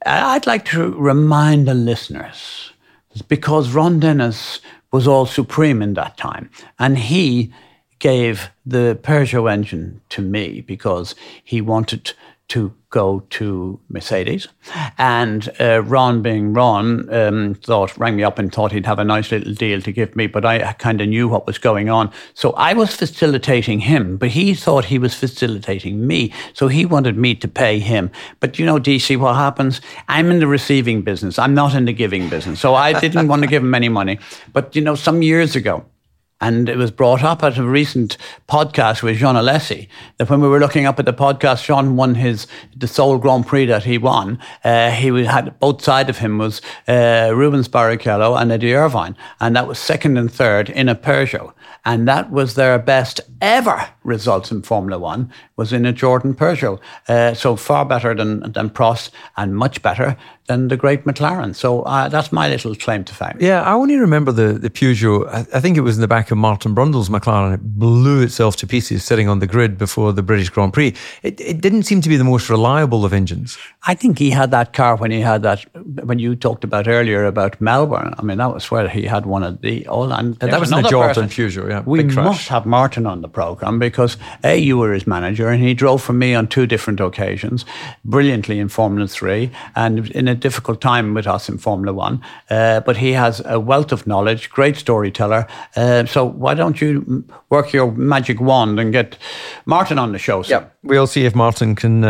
I'd 0.05 0.45
like 0.45 0.65
to 0.65 0.91
remind 0.91 1.67
the 1.67 1.73
listeners 1.73 2.71
because 3.27 3.71
Ron 3.71 3.99
Dennis 3.99 4.59
was 4.91 5.07
all 5.07 5.25
supreme 5.25 5.81
in 5.81 5.93
that 5.95 6.17
time. 6.17 6.49
And 6.79 6.97
he 6.97 7.51
gave 7.99 8.49
the 8.65 8.99
Peugeot 9.01 9.51
engine 9.51 10.01
to 10.09 10.21
me 10.21 10.61
because 10.61 11.15
he 11.43 11.61
wanted 11.61 12.13
to 12.47 12.73
go 12.89 13.21
to 13.29 13.79
Mercedes. 13.89 14.47
And 14.97 15.49
uh, 15.59 15.81
Ron, 15.83 16.21
being 16.21 16.53
Ron, 16.53 17.13
um, 17.13 17.55
thought 17.55 17.97
rang 17.97 18.15
me 18.15 18.23
up 18.23 18.39
and 18.39 18.53
thought 18.53 18.71
he'd 18.71 18.85
have 18.85 18.99
a 18.99 19.03
nice 19.03 19.31
little 19.31 19.53
deal 19.53 19.81
to 19.81 19.91
give 19.91 20.15
me, 20.15 20.27
but 20.27 20.45
I 20.45 20.73
kind 20.73 21.01
of 21.01 21.09
knew 21.09 21.27
what 21.27 21.47
was 21.47 21.57
going 21.57 21.89
on. 21.89 22.11
So 22.35 22.51
I 22.51 22.73
was 22.73 22.95
facilitating 22.95 23.79
him, 23.79 24.17
but 24.17 24.29
he 24.29 24.53
thought 24.53 24.85
he 24.85 24.99
was 24.99 25.15
facilitating 25.15 26.05
me. 26.05 26.31
So 26.53 26.67
he 26.67 26.85
wanted 26.85 27.17
me 27.17 27.35
to 27.35 27.47
pay 27.47 27.79
him. 27.79 28.11
But 28.39 28.59
you 28.59 28.65
know, 28.65 28.79
DC, 28.79 29.17
what 29.17 29.35
happens? 29.35 29.81
I'm 30.07 30.31
in 30.31 30.39
the 30.39 30.47
receiving 30.47 31.01
business. 31.01 31.39
I'm 31.39 31.53
not 31.53 31.73
in 31.73 31.85
the 31.85 31.93
giving 31.93 32.29
business. 32.29 32.59
So 32.59 32.75
I 32.75 32.97
didn't 32.99 33.27
want 33.27 33.41
to 33.41 33.47
give 33.49 33.63
him 33.63 33.75
any 33.75 33.89
money. 33.89 34.19
But 34.53 34.75
you 34.75 34.81
know, 34.81 34.95
some 34.95 35.21
years 35.21 35.55
ago, 35.55 35.85
And 36.41 36.67
it 36.67 36.77
was 36.77 36.91
brought 36.91 37.23
up 37.23 37.43
at 37.43 37.57
a 37.57 37.63
recent 37.63 38.17
podcast 38.49 39.01
with 39.01 39.17
Jean 39.17 39.35
Alesi 39.35 39.87
that 40.17 40.29
when 40.29 40.41
we 40.41 40.49
were 40.49 40.59
looking 40.59 40.85
up 40.85 40.99
at 40.99 41.05
the 41.05 41.13
podcast, 41.13 41.63
Jean 41.63 41.95
won 41.95 42.15
his 42.15 42.45
the 42.75 42.87
sole 42.87 43.17
Grand 43.17 43.47
Prix 43.47 43.65
that 43.67 43.85
he 43.85 43.97
won. 43.97 44.37
Uh, 44.63 44.91
he 44.91 45.23
had 45.23 45.57
both 45.59 45.81
sides 45.81 46.09
of 46.09 46.17
him 46.17 46.37
was 46.37 46.61
uh, 46.87 47.31
Rubens 47.33 47.69
Barrichello 47.69 48.39
and 48.39 48.51
Eddie 48.51 48.73
Irvine, 48.73 49.15
and 49.39 49.55
that 49.55 49.67
was 49.67 49.79
second 49.79 50.17
and 50.17 50.31
third 50.31 50.69
in 50.69 50.89
a 50.89 50.95
Peugeot, 50.95 51.53
and 51.85 52.07
that 52.07 52.31
was 52.31 52.55
their 52.55 52.77
best 52.79 53.21
ever 53.41 53.89
results 54.05 54.51
in 54.51 54.61
Formula 54.61 54.99
One 54.99 55.31
was 55.57 55.73
in 55.73 55.85
a 55.85 55.91
Jordan 55.91 56.33
Peugeot. 56.33 56.79
Uh, 57.07 57.33
so 57.33 57.55
far 57.55 57.85
better 57.85 58.13
than 58.13 58.51
than 58.51 58.69
Prost 58.69 59.11
and 59.37 59.55
much 59.55 59.81
better 59.81 60.17
than 60.47 60.67
the 60.67 60.77
great 60.77 61.05
McLaren. 61.05 61.55
So 61.55 61.81
uh, 61.83 62.07
that's 62.07 62.31
my 62.31 62.47
little 62.47 62.75
claim 62.75 63.03
to 63.05 63.15
fame. 63.15 63.37
Yeah, 63.39 63.63
I 63.63 63.73
only 63.73 63.97
remember 63.97 64.31
the, 64.31 64.53
the 64.53 64.69
Peugeot. 64.69 65.27
I, 65.27 65.39
I, 65.57 65.59
think 65.59 65.75
it 65.75 65.81
was 65.81 65.97
in 65.97 66.01
the 66.01 66.07
back 66.07 66.29
of 66.29 66.37
Martin 66.37 66.75
Brundle's 66.75 67.09
McLaren. 67.09 67.55
It 67.55 67.63
blew 67.63 68.21
itself 68.21 68.55
to 68.57 68.67
pieces 68.67 69.03
sitting 69.03 69.27
on 69.27 69.39
the 69.39 69.47
grid 69.47 69.77
before 69.77 70.13
the 70.13 70.21
British 70.21 70.49
Grand 70.49 70.73
Prix. 70.73 70.93
It, 71.23 71.41
it 71.41 71.61
didn't 71.61 71.83
seem 71.83 71.99
to 72.01 72.09
be 72.09 72.17
the 72.17 72.23
most 72.23 72.47
reliable 72.47 73.05
of 73.05 73.11
engines. 73.11 73.57
I 73.87 73.95
think 73.95 74.19
he 74.19 74.29
had 74.29 74.51
that 74.51 74.73
car 74.73 74.95
when 74.97 75.09
he 75.09 75.19
had 75.19 75.41
that, 75.41 75.65
when 76.05 76.19
you 76.19 76.35
talked 76.35 76.63
about 76.63 76.87
earlier 76.87 77.25
about 77.25 77.59
Melbourne. 77.59 78.13
I 78.17 78.21
mean, 78.21 78.37
that 78.37 78.53
was 78.53 78.69
where 78.69 78.87
he 78.87 79.05
had 79.05 79.25
one 79.25 79.41
of 79.41 79.61
the 79.61 79.87
all. 79.87 80.13
And, 80.13 80.35
that 80.35 80.59
was 80.59 80.71
in 80.71 80.83
the 80.83 80.89
Jordan 80.89 81.27
Peugeot, 81.27 81.69
yeah. 81.69 81.81
We 81.85 82.03
must 82.03 82.49
have 82.49 82.67
Martin 82.67 83.07
on 83.07 83.21
the 83.21 83.29
programme 83.29 83.79
because 83.95 84.17
A, 84.43 84.57
you 84.57 84.77
were 84.77 84.91
his 84.91 85.07
manager 85.07 85.47
and 85.47 85.63
he 85.63 85.73
drove 85.73 86.03
for 86.03 86.11
me 86.11 86.35
on 86.35 86.47
two 86.47 86.67
different 86.67 86.99
occasions, 86.99 87.63
brilliantly 88.03 88.59
in 88.59 88.67
Formula 88.67 89.07
3 89.07 89.49
and 89.73 90.11
in 90.11 90.27
a 90.27 90.35
difficult 90.35 90.81
time 90.81 91.13
with 91.13 91.25
us 91.25 91.47
in 91.47 91.57
Formula 91.57 91.93
One, 91.93 92.21
uh, 92.49 92.81
but 92.81 92.97
he 92.97 93.13
has 93.13 93.41
a 93.45 93.57
wealth 93.57 93.93
of 93.93 94.05
knowledge, 94.05 94.49
great 94.49 94.75
storyteller. 94.75 95.47
Uh, 95.77 96.05
so 96.05 96.25
why 96.25 96.53
don't 96.53 96.81
you 96.81 97.23
work 97.49 97.71
your 97.71 97.89
magic 97.93 98.41
wand 98.41 98.81
and 98.81 98.91
get 98.91 99.17
Martin 99.65 99.97
on 99.97 100.11
the 100.11 100.19
show? 100.19 100.43
Yeah, 100.43 100.65
we'll 100.83 101.07
see 101.07 101.23
if 101.23 101.33
Martin 101.33 101.75
can. 101.75 102.03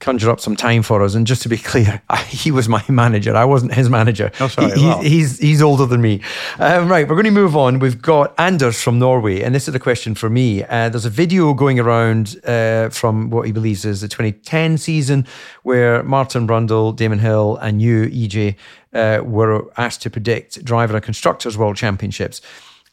Conjure 0.00 0.30
up 0.30 0.40
some 0.40 0.56
time 0.56 0.82
for 0.82 1.02
us. 1.02 1.14
And 1.14 1.26
just 1.26 1.42
to 1.42 1.48
be 1.48 1.58
clear, 1.72 2.02
I, 2.08 2.22
he 2.24 2.50
was 2.50 2.68
my 2.68 2.82
manager. 2.88 3.36
I 3.36 3.44
wasn't 3.44 3.74
his 3.74 3.88
manager. 3.88 4.32
Oh, 4.40 4.48
sorry. 4.48 4.72
He, 4.78 5.08
he's, 5.08 5.38
he's 5.38 5.62
older 5.62 5.86
than 5.86 6.00
me. 6.00 6.22
Um, 6.58 6.88
right, 6.88 7.08
we're 7.08 7.14
going 7.14 7.24
to 7.26 7.30
move 7.30 7.56
on. 7.56 7.78
We've 7.78 8.00
got 8.00 8.34
Anders 8.38 8.82
from 8.82 8.98
Norway. 8.98 9.42
And 9.42 9.54
this 9.54 9.68
is 9.68 9.74
a 9.74 9.78
question 9.78 10.14
for 10.14 10.28
me. 10.28 10.64
Uh, 10.64 10.88
there's 10.88 11.04
a 11.04 11.10
video 11.10 11.54
going 11.54 11.78
around 11.78 12.40
uh, 12.44 12.88
from 12.88 13.30
what 13.30 13.46
he 13.46 13.52
believes 13.52 13.84
is 13.84 14.00
the 14.00 14.08
2010 14.08 14.78
season 14.78 15.26
where 15.62 16.02
Martin 16.02 16.46
Brundle, 16.46 16.96
Damon 16.96 17.18
Hill, 17.18 17.56
and 17.58 17.80
you, 17.80 18.06
EJ, 18.06 18.56
uh, 18.92 19.22
were 19.24 19.70
asked 19.76 20.02
to 20.02 20.10
predict 20.10 20.64
driver 20.64 20.94
and 20.96 21.04
constructors 21.04 21.56
world 21.56 21.76
championships. 21.76 22.40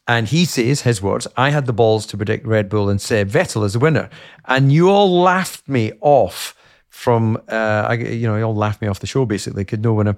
And 0.08 0.28
he 0.28 0.46
says, 0.46 0.82
his 0.82 1.02
words, 1.02 1.28
I 1.36 1.50
had 1.50 1.66
the 1.66 1.74
balls 1.74 2.06
to 2.08 2.18
predict 2.18 2.46
Red 2.46 2.70
Bull 2.70 2.90
and 2.90 3.02
said 3.02 3.30
Vettel 3.30 3.66
as 3.66 3.74
the 3.74 3.80
winner. 3.80 4.10
And 4.46 4.72
you 4.72 4.90
all 4.90 5.22
laughed 5.22 5.68
me 5.68 5.92
off 6.00 6.56
from 6.98 7.38
uh, 7.48 7.86
I, 7.90 7.94
you 7.94 8.28
know, 8.28 8.36
he 8.36 8.42
all 8.42 8.56
laughed 8.56 8.82
me 8.82 8.88
off 8.88 9.02
the 9.02 9.06
show 9.06 9.24
basically. 9.24 9.64
Could 9.64 9.84
no 9.84 9.94
one 9.94 10.08
uh, 10.08 10.16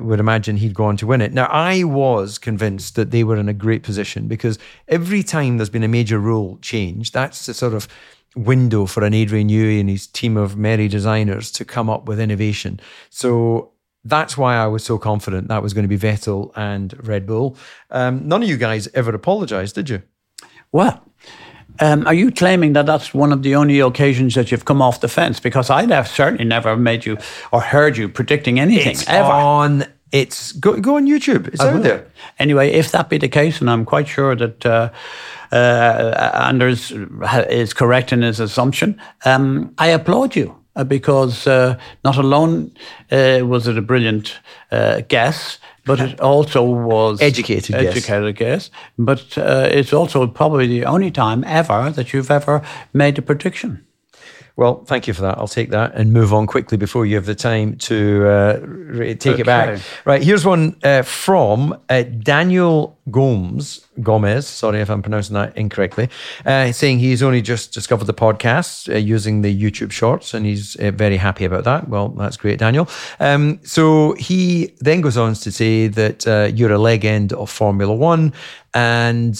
would 0.00 0.18
imagine 0.18 0.56
he'd 0.56 0.72
go 0.72 0.86
on 0.86 0.96
to 0.96 1.06
win 1.06 1.20
it. 1.20 1.34
Now 1.34 1.44
I 1.44 1.84
was 1.84 2.38
convinced 2.38 2.96
that 2.96 3.10
they 3.10 3.22
were 3.22 3.36
in 3.36 3.50
a 3.50 3.52
great 3.52 3.82
position 3.82 4.26
because 4.26 4.58
every 4.88 5.22
time 5.22 5.58
there's 5.58 5.68
been 5.68 5.82
a 5.82 5.88
major 5.88 6.18
rule 6.18 6.58
change, 6.62 7.12
that's 7.12 7.44
the 7.44 7.52
sort 7.52 7.74
of 7.74 7.86
window 8.34 8.86
for 8.86 9.04
an 9.04 9.12
Adrian 9.12 9.50
Newey 9.50 9.78
and 9.78 9.90
his 9.90 10.06
team 10.06 10.38
of 10.38 10.56
merry 10.56 10.88
designers 10.88 11.50
to 11.52 11.66
come 11.66 11.90
up 11.90 12.08
with 12.08 12.18
innovation. 12.18 12.80
So 13.10 13.72
that's 14.02 14.38
why 14.38 14.56
I 14.56 14.68
was 14.68 14.82
so 14.82 14.98
confident 14.98 15.48
that 15.48 15.62
was 15.62 15.74
going 15.74 15.84
to 15.84 15.88
be 15.88 15.98
Vettel 15.98 16.50
and 16.56 16.94
Red 17.06 17.26
Bull. 17.26 17.58
Um, 17.90 18.26
none 18.26 18.42
of 18.42 18.48
you 18.48 18.56
guys 18.56 18.88
ever 18.94 19.14
apologized, 19.14 19.74
did 19.74 19.90
you? 19.90 20.02
Well, 20.72 21.05
um, 21.80 22.06
are 22.06 22.14
you 22.14 22.30
claiming 22.30 22.72
that 22.74 22.86
that's 22.86 23.12
one 23.14 23.32
of 23.32 23.42
the 23.42 23.54
only 23.54 23.80
occasions 23.80 24.34
that 24.34 24.50
you've 24.50 24.64
come 24.64 24.82
off 24.82 25.00
the 25.00 25.08
fence? 25.08 25.40
Because 25.40 25.70
I'd 25.70 25.90
have 25.90 26.08
certainly 26.08 26.44
never 26.44 26.76
made 26.76 27.06
you 27.06 27.18
or 27.52 27.60
heard 27.60 27.96
you 27.96 28.08
predicting 28.08 28.58
anything 28.60 28.92
it's 28.92 29.08
ever. 29.08 29.32
On 29.32 29.84
it's 30.12 30.52
go, 30.52 30.80
go 30.80 30.96
on 30.96 31.06
YouTube. 31.06 31.48
It's 31.48 31.60
I 31.60 31.68
out 31.68 31.74
will. 31.74 31.82
there. 31.82 32.06
Anyway, 32.38 32.70
if 32.70 32.92
that 32.92 33.08
be 33.08 33.18
the 33.18 33.28
case, 33.28 33.60
and 33.60 33.68
I'm 33.68 33.84
quite 33.84 34.08
sure 34.08 34.36
that 34.36 34.64
uh, 34.64 34.90
uh, 35.52 36.42
Anders 36.48 36.92
is 37.50 37.74
correct 37.74 38.12
in 38.12 38.22
his 38.22 38.40
assumption, 38.40 39.00
um, 39.24 39.74
I 39.78 39.88
applaud 39.88 40.36
you 40.36 40.56
uh, 40.76 40.84
because 40.84 41.46
uh, 41.46 41.78
not 42.04 42.16
alone 42.16 42.72
uh, 43.10 43.40
was 43.42 43.66
it 43.66 43.76
a 43.76 43.82
brilliant 43.82 44.38
uh, 44.70 45.02
guess 45.08 45.58
but 45.86 46.00
it 46.00 46.20
also 46.20 46.62
was 46.62 47.22
educated, 47.22 47.74
educated 47.74 48.36
guess. 48.36 48.70
But 48.98 49.38
uh, 49.38 49.68
it's 49.70 49.92
also 49.92 50.26
probably 50.26 50.66
the 50.66 50.84
only 50.84 51.10
time 51.10 51.44
ever 51.44 51.90
that 51.90 52.12
you've 52.12 52.30
ever 52.30 52.62
made 52.92 53.18
a 53.18 53.22
prediction. 53.22 53.85
Well, 54.56 54.84
thank 54.86 55.06
you 55.06 55.12
for 55.12 55.20
that. 55.20 55.36
I'll 55.36 55.48
take 55.48 55.68
that 55.70 55.94
and 55.94 56.14
move 56.14 56.32
on 56.32 56.46
quickly 56.46 56.78
before 56.78 57.04
you 57.04 57.16
have 57.16 57.26
the 57.26 57.34
time 57.34 57.76
to 57.76 58.26
uh, 58.26 58.58
take 59.16 59.26
okay. 59.26 59.40
it 59.42 59.46
back. 59.46 59.80
Right, 60.06 60.22
here's 60.22 60.46
one 60.46 60.76
uh, 60.82 61.02
from 61.02 61.78
uh, 61.90 62.04
Daniel 62.04 62.96
Gomes, 63.10 63.86
Gomez, 64.02 64.46
sorry 64.46 64.80
if 64.80 64.88
I'm 64.88 65.02
pronouncing 65.02 65.34
that 65.34 65.54
incorrectly, 65.58 66.08
uh, 66.46 66.72
saying 66.72 67.00
he's 67.00 67.22
only 67.22 67.42
just 67.42 67.74
discovered 67.74 68.06
the 68.06 68.14
podcast 68.14 68.90
uh, 68.92 68.96
using 68.96 69.42
the 69.42 69.54
YouTube 69.54 69.92
shorts 69.92 70.32
and 70.32 70.46
he's 70.46 70.74
uh, 70.76 70.90
very 70.90 71.18
happy 71.18 71.44
about 71.44 71.64
that. 71.64 71.90
Well, 71.90 72.08
that's 72.08 72.38
great, 72.38 72.58
Daniel. 72.58 72.88
Um, 73.20 73.60
so 73.62 74.14
he 74.14 74.72
then 74.80 75.02
goes 75.02 75.18
on 75.18 75.34
to 75.34 75.52
say 75.52 75.88
that 75.88 76.52
you're 76.56 76.72
a 76.72 76.78
legend 76.78 77.34
of 77.34 77.50
Formula 77.50 77.94
One 77.94 78.32
and 78.72 79.36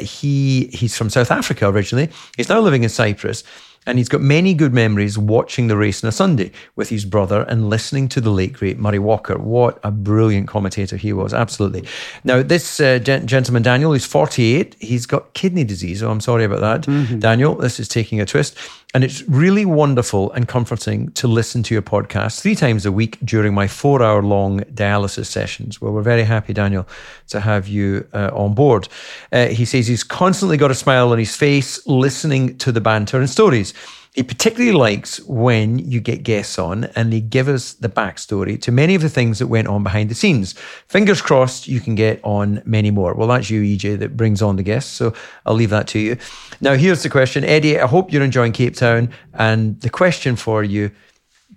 he 0.00 0.68
he's 0.72 0.96
from 0.96 1.10
South 1.10 1.32
Africa 1.32 1.66
originally. 1.66 2.10
He's 2.36 2.48
now 2.48 2.60
living 2.60 2.84
in 2.84 2.88
Cyprus 2.88 3.42
and 3.86 3.98
he's 3.98 4.08
got 4.08 4.20
many 4.20 4.54
good 4.54 4.72
memories 4.72 5.18
watching 5.18 5.66
the 5.66 5.76
race 5.76 6.04
on 6.04 6.08
a 6.08 6.12
Sunday 6.12 6.52
with 6.76 6.88
his 6.88 7.04
brother 7.04 7.42
and 7.42 7.68
listening 7.68 8.08
to 8.08 8.20
the 8.20 8.30
late 8.30 8.52
great 8.52 8.78
Murray 8.78 8.98
Walker. 8.98 9.36
What 9.36 9.80
a 9.82 9.90
brilliant 9.90 10.48
commentator 10.48 10.96
he 10.96 11.12
was, 11.12 11.34
absolutely. 11.34 11.86
Now, 12.22 12.42
this 12.42 12.78
uh, 12.80 12.98
gent- 13.00 13.26
gentleman, 13.26 13.62
Daniel, 13.62 13.92
he's 13.92 14.06
48. 14.06 14.76
He's 14.78 15.06
got 15.06 15.34
kidney 15.34 15.64
disease. 15.64 16.02
Oh, 16.02 16.10
I'm 16.10 16.20
sorry 16.20 16.44
about 16.44 16.60
that. 16.60 16.82
Mm-hmm. 16.82 17.18
Daniel, 17.18 17.54
this 17.56 17.80
is 17.80 17.88
taking 17.88 18.20
a 18.20 18.26
twist. 18.26 18.56
And 18.94 19.04
it's 19.04 19.22
really 19.22 19.64
wonderful 19.64 20.30
and 20.32 20.46
comforting 20.46 21.10
to 21.12 21.26
listen 21.26 21.62
to 21.62 21.74
your 21.74 21.80
podcast 21.80 22.40
three 22.42 22.54
times 22.54 22.84
a 22.84 22.92
week 22.92 23.18
during 23.24 23.54
my 23.54 23.66
four 23.66 24.02
hour 24.02 24.22
long 24.22 24.60
dialysis 24.60 25.26
sessions. 25.26 25.80
Well, 25.80 25.92
we're 25.94 26.02
very 26.02 26.24
happy, 26.24 26.52
Daniel, 26.52 26.86
to 27.28 27.40
have 27.40 27.66
you 27.66 28.06
uh, 28.12 28.30
on 28.34 28.54
board. 28.54 28.88
Uh, 29.32 29.46
he 29.46 29.64
says 29.64 29.86
he's 29.86 30.04
constantly 30.04 30.58
got 30.58 30.70
a 30.70 30.74
smile 30.74 31.10
on 31.10 31.18
his 31.18 31.34
face 31.34 31.84
listening 31.86 32.58
to 32.58 32.70
the 32.70 32.82
banter 32.82 33.18
and 33.18 33.30
stories. 33.30 33.71
He 34.14 34.22
particularly 34.22 34.76
likes 34.76 35.20
when 35.20 35.78
you 35.78 35.98
get 35.98 36.22
guests 36.22 36.58
on 36.58 36.84
and 36.94 37.10
they 37.10 37.20
give 37.20 37.48
us 37.48 37.72
the 37.72 37.88
backstory 37.88 38.60
to 38.60 38.70
many 38.70 38.94
of 38.94 39.00
the 39.00 39.08
things 39.08 39.38
that 39.38 39.46
went 39.46 39.68
on 39.68 39.82
behind 39.82 40.10
the 40.10 40.14
scenes. 40.14 40.52
Fingers 40.86 41.22
crossed 41.22 41.66
you 41.66 41.80
can 41.80 41.94
get 41.94 42.20
on 42.22 42.62
many 42.66 42.90
more. 42.90 43.14
Well, 43.14 43.28
that's 43.28 43.48
you, 43.48 43.62
EJ, 43.62 44.00
that 44.00 44.14
brings 44.14 44.42
on 44.42 44.56
the 44.56 44.62
guests. 44.62 44.92
So 44.92 45.14
I'll 45.46 45.54
leave 45.54 45.70
that 45.70 45.88
to 45.88 45.98
you. 45.98 46.18
Now, 46.60 46.74
here's 46.74 47.02
the 47.02 47.08
question. 47.08 47.42
Eddie, 47.42 47.80
I 47.80 47.86
hope 47.86 48.12
you're 48.12 48.22
enjoying 48.22 48.52
Cape 48.52 48.76
Town. 48.76 49.08
And 49.32 49.80
the 49.80 49.88
question 49.88 50.36
for 50.36 50.62
you 50.62 50.90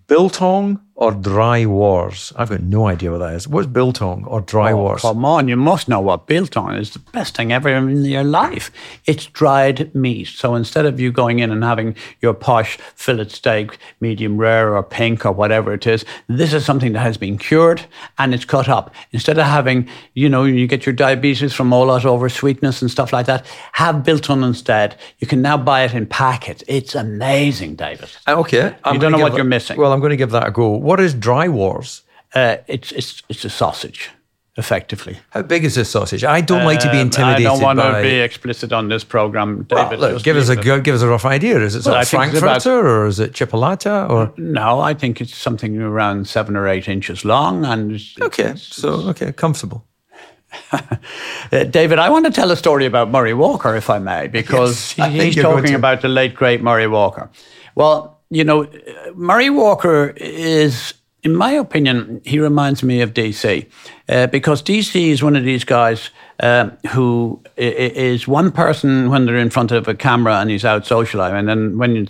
Biltong 0.07 0.79
or 0.95 1.11
Droëwors? 1.11 2.31
I've 2.37 2.49
got 2.49 2.61
no 2.61 2.87
idea 2.87 3.11
what 3.11 3.17
that 3.17 3.33
is. 3.33 3.47
What's 3.47 3.67
Biltong 3.67 4.23
or 4.25 4.39
Dry 4.41 4.71
oh, 4.71 4.77
Wars? 4.77 5.01
Come 5.01 5.25
on, 5.25 5.47
you 5.49 5.57
must 5.57 5.89
know 5.89 5.99
what 5.99 6.25
Biltong 6.25 6.75
is. 6.75 6.91
The 6.91 6.99
best 6.99 7.35
thing 7.35 7.51
ever 7.51 7.69
in 7.69 8.05
your 8.05 8.23
life. 8.23 8.71
It's 9.05 9.25
dried 9.25 9.93
meat. 9.93 10.29
So 10.29 10.55
instead 10.55 10.85
of 10.85 10.99
you 10.99 11.11
going 11.11 11.39
in 11.39 11.51
and 11.51 11.63
having 11.63 11.95
your 12.21 12.33
posh 12.33 12.77
fillet 12.95 13.27
steak, 13.27 13.77
medium 13.99 14.37
rare 14.37 14.75
or 14.75 14.83
pink 14.83 15.25
or 15.25 15.33
whatever 15.33 15.73
it 15.73 15.85
is, 15.85 16.05
this 16.27 16.53
is 16.53 16.65
something 16.65 16.93
that 16.93 16.99
has 16.99 17.17
been 17.17 17.37
cured 17.37 17.85
and 18.17 18.33
it's 18.33 18.45
cut 18.45 18.69
up. 18.69 18.93
Instead 19.11 19.37
of 19.37 19.45
having, 19.45 19.89
you 20.13 20.29
know, 20.29 20.45
you 20.45 20.65
get 20.65 20.85
your 20.85 20.93
diabetes 20.93 21.53
from 21.53 21.73
all 21.73 21.87
that 21.87 22.05
over 22.05 22.29
sweetness 22.29 22.81
and 22.81 22.89
stuff 22.89 23.11
like 23.11 23.25
that, 23.25 23.45
have 23.73 24.03
Biltong 24.05 24.43
instead. 24.43 24.95
You 25.19 25.27
can 25.27 25.41
now 25.41 25.57
buy 25.57 25.83
it 25.83 25.93
in 25.93 26.05
packets. 26.05 26.63
It's 26.69 26.95
amazing, 26.95 27.75
David. 27.75 28.09
Uh, 28.25 28.39
okay. 28.39 28.75
I'm 28.85 28.95
you 28.95 29.01
don't 29.01 29.11
know 29.11 29.19
what 29.19 29.35
you're 29.35 29.43
missing. 29.43 29.77
Well, 29.77 29.91
I'm 29.91 29.99
going 29.99 30.11
to 30.11 30.17
give 30.17 30.31
that 30.31 30.47
a 30.47 30.51
go 30.51 30.84
what 30.85 30.99
is 30.99 31.15
Droëwors? 31.15 32.03
Uh, 32.33 32.57
it's 32.67 32.91
it's 32.91 33.23
it's 33.27 33.43
a 33.43 33.49
sausage, 33.49 34.11
effectively. 34.55 35.17
How 35.31 35.41
big 35.41 35.63
is 35.65 35.73
this 35.73 35.89
sausage? 35.89 36.23
I 36.23 36.41
don't 36.41 36.63
like 36.63 36.79
to 36.81 36.91
be 36.91 36.99
intimidated. 36.99 37.47
Um, 37.47 37.53
I 37.53 37.55
don't 37.55 37.63
want 37.63 37.79
by... 37.79 38.01
to 38.03 38.07
be 38.07 38.19
explicit 38.19 38.71
on 38.71 38.87
this 38.87 39.03
program, 39.03 39.63
David. 39.63 39.99
Well, 39.99 40.11
look, 40.11 40.23
give 40.23 40.37
us 40.37 40.49
a 40.49 40.59
it. 40.59 40.83
give 40.83 40.93
us 40.93 41.01
a 41.01 41.07
rough 41.07 41.25
idea. 41.25 41.59
Is 41.59 41.75
it 41.75 41.83
sort 41.83 41.93
well, 41.93 42.01
of 42.03 42.07
Frankfurter 42.07 42.45
about, 42.45 42.67
or 42.67 43.07
is 43.07 43.19
it 43.19 43.31
chipolata 43.33 44.07
or? 44.09 44.31
No, 44.37 44.79
I 44.79 44.93
think 44.93 45.21
it's 45.21 45.35
something 45.35 45.81
around 45.81 46.27
seven 46.27 46.55
or 46.55 46.67
eight 46.67 46.87
inches 46.87 47.25
long, 47.25 47.65
and 47.65 47.93
it's, 47.93 48.15
okay, 48.21 48.51
it's, 48.51 48.75
so 48.75 49.09
okay, 49.09 49.31
comfortable. 49.31 49.87
uh, 50.71 51.63
David, 51.63 51.99
I 51.99 52.09
want 52.09 52.25
to 52.25 52.31
tell 52.31 52.51
a 52.51 52.55
story 52.55 52.85
about 52.85 53.09
Murray 53.09 53.33
Walker, 53.33 53.75
if 53.75 53.89
I 53.89 53.99
may, 53.99 54.27
because 54.27 54.95
yes, 54.97 55.11
he's 55.11 55.35
talking 55.35 55.73
about 55.73 56.01
the 56.01 56.09
late 56.09 56.35
great 56.35 56.61
Murray 56.61 56.87
Walker. 56.87 57.29
Well, 57.73 58.14
you 58.35 58.43
know, 58.43 58.67
Murray 59.15 59.49
Walker 59.49 60.13
is 60.17 60.93
in 61.23 61.35
my 61.35 61.51
opinion, 61.51 62.21
he 62.23 62.39
reminds 62.39 62.83
me 62.83 63.01
of 63.01 63.11
DC 63.15 63.67
uh, 64.09 64.27
because 64.27 64.61
DC 64.61 65.07
is 65.07 65.23
one 65.23 65.35
of 65.35 65.43
these 65.43 65.63
guys 65.63 66.11
uh, 66.39 66.69
who 66.91 67.41
is 67.57 68.27
one 68.27 68.51
person 68.51 69.09
when 69.09 69.25
they're 69.25 69.37
in 69.37 69.49
front 69.49 69.71
of 69.71 69.87
a 69.87 69.95
camera 69.95 70.35
and 70.35 70.51
he's 70.51 70.63
out 70.63 70.85
socializing, 70.85 71.35
and 71.35 71.49
then 71.49 71.79
when 71.79 72.07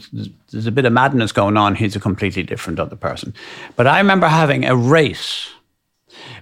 there's 0.52 0.68
a 0.68 0.72
bit 0.72 0.84
of 0.84 0.92
madness 0.92 1.32
going 1.32 1.56
on, 1.56 1.76
he's 1.76 1.96
a 1.96 2.00
completely 2.00 2.44
different 2.44 2.78
other 2.78 2.98
person. 2.98 3.34
But 3.78 3.88
I 3.88 4.00
remember 4.00 4.28
having 4.28 4.66
a 4.66 4.76
race 4.76 5.50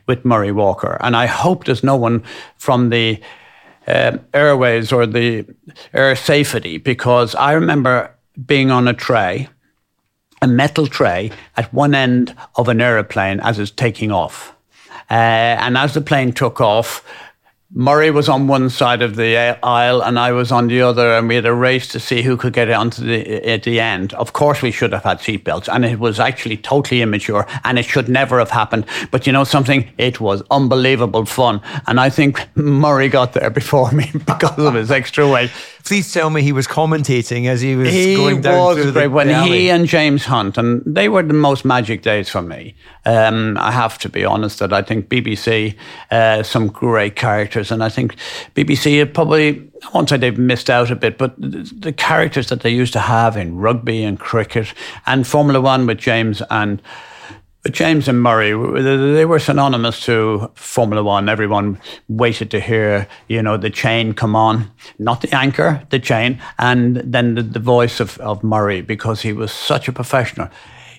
with 0.08 0.26
Murray 0.26 0.52
Walker, 0.52 0.98
and 1.02 1.16
I 1.16 1.28
hope 1.28 1.66
there's 1.66 1.84
no 1.84 1.96
one 1.96 2.24
from 2.58 2.90
the 2.90 3.22
uh, 3.86 4.18
airways 4.34 4.92
or 4.92 5.06
the 5.06 5.46
air 5.94 6.16
safety 6.16 6.80
because 6.80 7.36
I 7.36 7.52
remember 7.52 8.16
being 8.48 8.72
on 8.72 8.88
a 8.88 8.94
tray 8.94 9.50
a 10.44 10.48
metal 10.48 10.88
tray 10.88 11.32
at 11.56 11.74
one 11.74 11.96
end 11.96 12.36
of 12.58 12.68
an 12.68 12.82
aeroplane 12.82 13.40
as 13.40 13.58
it's 13.60 13.72
taking 13.72 14.12
off. 14.12 14.54
Uh, 15.10 15.56
and 15.64 15.78
as 15.78 15.94
the 15.94 16.02
plane 16.02 16.34
took 16.34 16.60
off, 16.60 17.04
Murray 17.76 18.12
was 18.12 18.30
on 18.30 18.46
one 18.46 18.70
side 18.70 19.02
of 19.02 19.16
the 19.16 19.36
aisle 19.64 20.04
and 20.04 20.20
I 20.20 20.32
was 20.32 20.52
on 20.52 20.68
the 20.68 20.84
other, 20.84 21.14
and 21.14 21.28
we 21.28 21.36
had 21.36 21.48
a 21.48 21.54
race 21.54 21.88
to 21.90 22.00
see 22.00 22.22
who 22.22 22.38
could 22.38 22.54
get 22.54 22.70
it 22.70 22.74
onto 22.74 23.04
the 23.04 23.50
at 23.50 23.64
the 23.64 23.80
end. 23.80 24.14
Of 24.14 24.34
course, 24.34 24.62
we 24.62 24.70
should 24.70 24.94
have 24.94 25.04
had 25.04 25.18
seatbelts, 25.18 25.68
and 25.74 25.84
it 25.84 25.98
was 25.98 26.20
actually 26.20 26.58
totally 26.58 27.02
immature, 27.02 27.48
and 27.64 27.80
it 27.80 27.86
should 27.86 28.08
never 28.08 28.38
have 28.38 28.52
happened. 28.52 28.86
But 29.10 29.26
you 29.26 29.34
know 29.34 29.44
something? 29.44 29.90
It 29.98 30.22
was 30.22 30.44
unbelievable 30.52 31.26
fun, 31.26 31.62
and 31.88 32.00
I 32.00 32.12
think 32.12 32.48
Murray 32.56 33.10
got 33.10 33.34
there 33.34 33.50
before 33.50 33.92
me 33.92 34.12
because 34.26 34.60
of 34.60 34.76
his 34.76 34.92
extra 34.92 35.28
weight. 35.28 35.50
Please 35.84 36.14
tell 36.14 36.30
me 36.30 36.44
he 36.44 36.54
was 36.54 36.68
commentating 36.68 37.48
as 37.48 37.60
he 37.60 37.76
was 37.76 37.92
he 37.92 38.16
going 38.16 38.42
down 38.42 38.58
was 38.58 38.78
through 38.78 38.92
great 38.92 39.04
the, 39.04 39.10
when 39.10 39.28
the 39.28 39.44
he 39.44 39.70
and 39.70 39.88
James 39.88 40.26
Hunt, 40.26 40.60
and 40.60 40.84
they 40.86 41.10
were 41.10 41.24
the 41.24 41.34
most 41.34 41.66
magic 41.66 42.04
days 42.04 42.30
for 42.30 42.44
me. 42.44 42.76
Um, 43.06 43.58
I 43.58 43.72
have 43.72 43.98
to 44.00 44.10
be 44.10 44.24
honest 44.24 44.60
that 44.60 44.72
I 44.72 44.82
think 44.82 45.10
BBC, 45.10 45.76
uh, 46.10 46.42
some 46.44 46.68
great 46.68 47.16
characters, 47.16 47.72
and 47.72 47.84
I 47.84 47.90
think 47.90 48.16
BBC 48.56 49.00
have 49.00 49.14
probably 49.14 49.70
I 49.84 49.90
won't 49.94 50.10
say 50.10 50.18
they've 50.18 50.38
missed 50.38 50.70
out 50.70 50.92
a 50.92 50.96
bit, 50.96 51.18
but 51.18 51.36
the, 51.38 51.94
characters 51.94 52.48
that 52.48 52.62
they 52.62 52.70
used 52.70 52.94
to 52.94 53.00
have 53.00 53.36
in 53.38 53.58
rugby 53.58 54.04
and 54.04 54.20
cricket 54.20 54.74
and 55.06 55.28
Formula 55.28 55.62
One 55.62 55.86
with 55.88 55.98
James 55.98 56.42
and. 56.50 56.82
James 57.72 58.10
and 58.10 58.22
Murray, 58.22 58.52
they 58.82 59.24
were 59.24 59.40
synonymous 59.40 60.02
to 60.02 60.52
Formula 60.54 61.02
One. 61.02 61.30
Everyone 61.30 61.80
waited 62.10 62.52
to 62.52 62.60
hear, 62.60 63.08
you 63.30 63.42
know, 63.42 63.56
the 63.56 63.70
chain 63.70 64.14
come 64.14 64.36
on, 64.36 64.70
not 65.00 65.22
the 65.22 65.34
anchor, 65.34 65.82
the 65.90 65.98
chain, 65.98 66.42
and 66.60 66.98
then 66.98 67.36
the, 67.36 67.42
the 67.42 67.60
voice 67.60 68.02
of, 68.02 68.18
of 68.18 68.44
Murray 68.44 68.82
because 68.82 69.22
he 69.22 69.32
was 69.32 69.50
such 69.54 69.88
a 69.88 69.94
professional. 69.94 70.50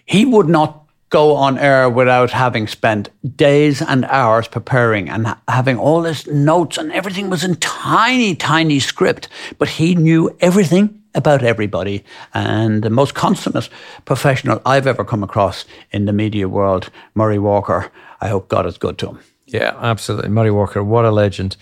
He 0.07 0.25
would 0.25 0.49
not 0.49 0.84
go 1.11 1.35
on 1.35 1.59
air 1.59 1.89
without 1.89 2.31
having 2.31 2.67
spent 2.67 3.09
days 3.37 3.81
and 3.81 4.05
hours 4.07 4.49
preparing 4.49 5.09
and 5.09 5.35
having 5.49 5.79
all 5.79 6.03
his 6.03 6.27
notes 6.27 6.79
and 6.79 6.93
everything 6.93 7.31
was 7.31 7.45
in 7.45 7.57
tiny, 7.57 8.35
tiny 8.35 8.81
script. 8.81 9.29
But 9.59 9.69
he 9.69 9.95
knew 9.95 10.37
everything 10.41 11.03
about 11.15 11.45
everybody 11.45 12.05
and 12.33 12.83
the 12.83 12.91
most 12.91 13.15
consummate 13.15 13.69
professional 14.05 14.61
I've 14.67 14.87
ever 14.87 15.05
come 15.05 15.23
across 15.23 15.65
in 15.93 16.07
the 16.07 16.13
media 16.13 16.49
world, 16.49 16.91
Murray 17.15 17.39
Walker. 17.39 17.91
I 18.21 18.29
hope 18.29 18.49
God 18.49 18.67
is 18.67 18.79
good 18.79 18.99
to 18.99 19.11
him. 19.11 19.21
Yeah, 19.47 19.77
absolutely. 19.81 20.31
Murray 20.31 20.51
Walker, 20.51 20.83
what 20.83 21.05
a 21.05 21.11
legend. 21.11 21.57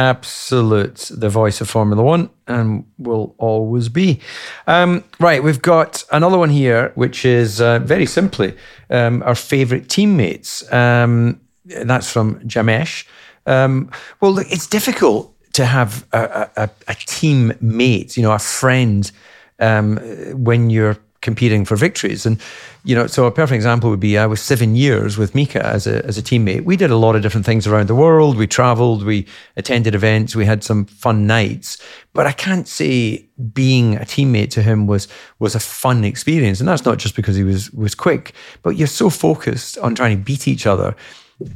Absolute, 0.00 1.10
the 1.14 1.28
voice 1.28 1.60
of 1.60 1.68
Formula 1.68 2.02
One, 2.02 2.30
and 2.46 2.86
will 2.96 3.34
always 3.36 3.90
be. 3.90 4.18
Um, 4.66 5.04
right, 5.18 5.42
we've 5.42 5.60
got 5.60 6.04
another 6.10 6.38
one 6.38 6.48
here, 6.48 6.92
which 6.94 7.26
is 7.26 7.60
uh, 7.60 7.80
very 7.80 8.06
simply 8.06 8.56
um, 8.88 9.22
our 9.24 9.34
favourite 9.34 9.90
teammates. 9.90 10.72
Um, 10.72 11.38
that's 11.66 12.10
from 12.10 12.40
Jamesh. 12.48 13.06
Um, 13.44 13.90
well, 14.22 14.38
it's 14.38 14.66
difficult 14.66 15.34
to 15.52 15.66
have 15.66 16.06
a, 16.14 16.48
a, 16.56 16.70
a 16.88 16.94
team 16.94 17.52
mate, 17.60 18.16
you 18.16 18.22
know, 18.22 18.32
a 18.32 18.38
friend 18.38 19.12
um, 19.58 19.98
when 20.32 20.70
you're 20.70 20.96
competing 21.22 21.64
for 21.64 21.76
victories. 21.76 22.24
And, 22.24 22.40
you 22.84 22.94
know, 22.94 23.06
so 23.06 23.26
a 23.26 23.30
perfect 23.30 23.56
example 23.56 23.90
would 23.90 24.00
be 24.00 24.16
I 24.16 24.26
was 24.26 24.40
seven 24.40 24.74
years 24.74 25.18
with 25.18 25.34
Mika 25.34 25.64
as 25.64 25.86
a, 25.86 26.04
as 26.06 26.16
a 26.16 26.22
teammate. 26.22 26.64
We 26.64 26.76
did 26.76 26.90
a 26.90 26.96
lot 26.96 27.14
of 27.14 27.22
different 27.22 27.44
things 27.44 27.66
around 27.66 27.88
the 27.88 27.94
world. 27.94 28.36
We 28.36 28.46
traveled, 28.46 29.04
we 29.04 29.26
attended 29.56 29.94
events, 29.94 30.34
we 30.34 30.46
had 30.46 30.64
some 30.64 30.86
fun 30.86 31.26
nights. 31.26 31.76
But 32.14 32.26
I 32.26 32.32
can't 32.32 32.66
say 32.66 33.28
being 33.52 33.96
a 33.96 34.00
teammate 34.00 34.50
to 34.50 34.62
him 34.62 34.86
was 34.86 35.08
was 35.38 35.54
a 35.54 35.60
fun 35.60 36.04
experience. 36.04 36.60
And 36.60 36.68
that's 36.68 36.84
not 36.84 36.98
just 36.98 37.16
because 37.16 37.36
he 37.36 37.44
was 37.44 37.70
was 37.72 37.94
quick, 37.94 38.32
but 38.62 38.76
you're 38.76 38.88
so 38.88 39.10
focused 39.10 39.78
on 39.78 39.94
trying 39.94 40.16
to 40.16 40.24
beat 40.24 40.48
each 40.48 40.66
other. 40.66 40.96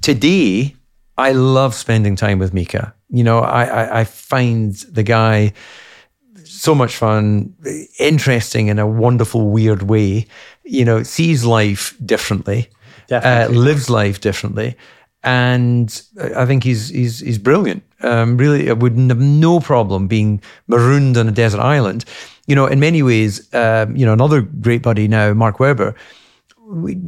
Today, 0.02 0.74
I 1.16 1.32
love 1.32 1.74
spending 1.74 2.16
time 2.16 2.38
with 2.38 2.52
Mika. 2.52 2.94
You 3.08 3.24
know, 3.24 3.38
I, 3.38 3.64
I, 3.64 4.00
I 4.00 4.04
find 4.04 4.74
the 4.74 5.02
guy 5.02 5.52
so 6.64 6.74
much 6.74 6.96
fun, 6.96 7.54
interesting 7.98 8.68
in 8.68 8.78
a 8.78 8.86
wonderful, 8.86 9.50
weird 9.50 9.82
way. 9.82 10.26
You 10.64 10.84
know, 10.84 11.02
sees 11.02 11.44
life 11.44 11.94
differently, 12.04 12.68
uh, 13.10 13.48
lives 13.50 13.90
life 13.90 14.20
differently, 14.20 14.76
and 15.22 16.02
I 16.36 16.46
think 16.46 16.64
he's 16.64 16.88
he's 16.88 17.20
he's 17.20 17.38
brilliant. 17.38 17.82
Um, 18.00 18.36
really, 18.36 18.70
I 18.70 18.72
would 18.72 18.98
have 18.98 19.20
no 19.20 19.60
problem 19.60 20.08
being 20.08 20.40
marooned 20.66 21.16
on 21.16 21.28
a 21.28 21.32
desert 21.32 21.60
island. 21.60 22.04
You 22.46 22.54
know, 22.54 22.66
in 22.66 22.80
many 22.80 23.02
ways, 23.02 23.52
um, 23.54 23.96
you 23.96 24.04
know, 24.04 24.12
another 24.12 24.42
great 24.42 24.82
buddy 24.82 25.08
now, 25.08 25.32
Mark 25.34 25.60
Webber, 25.60 25.94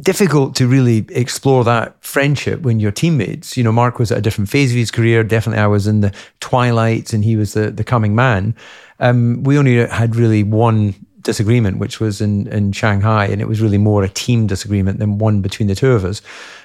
Difficult 0.01 0.53
to 0.57 0.67
really 0.67 1.07
explore 1.09 1.63
that 1.63 1.95
friendship 2.03 2.61
when 2.61 2.79
you're 2.79 2.91
teammates. 2.91 3.57
You 3.57 3.63
know, 3.63 3.71
Mark 3.71 3.97
was 3.97 4.11
at 4.11 4.19
a 4.19 4.21
different 4.21 4.51
phase 4.51 4.71
of 4.71 4.77
his 4.77 4.91
career. 4.91 5.23
Definitely, 5.23 5.63
I 5.63 5.67
was 5.67 5.87
in 5.87 6.01
the 6.01 6.13
twilight, 6.39 7.11
and 7.11 7.23
he 7.23 7.35
was 7.35 7.53
the 7.53 7.71
the 7.71 7.83
coming 7.83 8.13
man. 8.13 8.55
Um, 8.99 9.43
we 9.43 9.57
only 9.57 9.85
had 9.87 10.15
really 10.15 10.43
one 10.43 10.95
disagreement, 11.21 11.77
which 11.77 11.99
was 11.99 12.21
in, 12.21 12.47
in 12.47 12.71
Shanghai, 12.71 13.25
and 13.25 13.41
it 13.41 13.47
was 13.47 13.61
really 13.61 13.77
more 13.77 14.03
a 14.03 14.09
team 14.09 14.47
disagreement 14.47 14.99
than 14.99 15.17
one 15.17 15.41
between 15.41 15.67
the 15.67 15.75
two 15.75 15.91
of 15.91 16.05
us. 16.05 16.21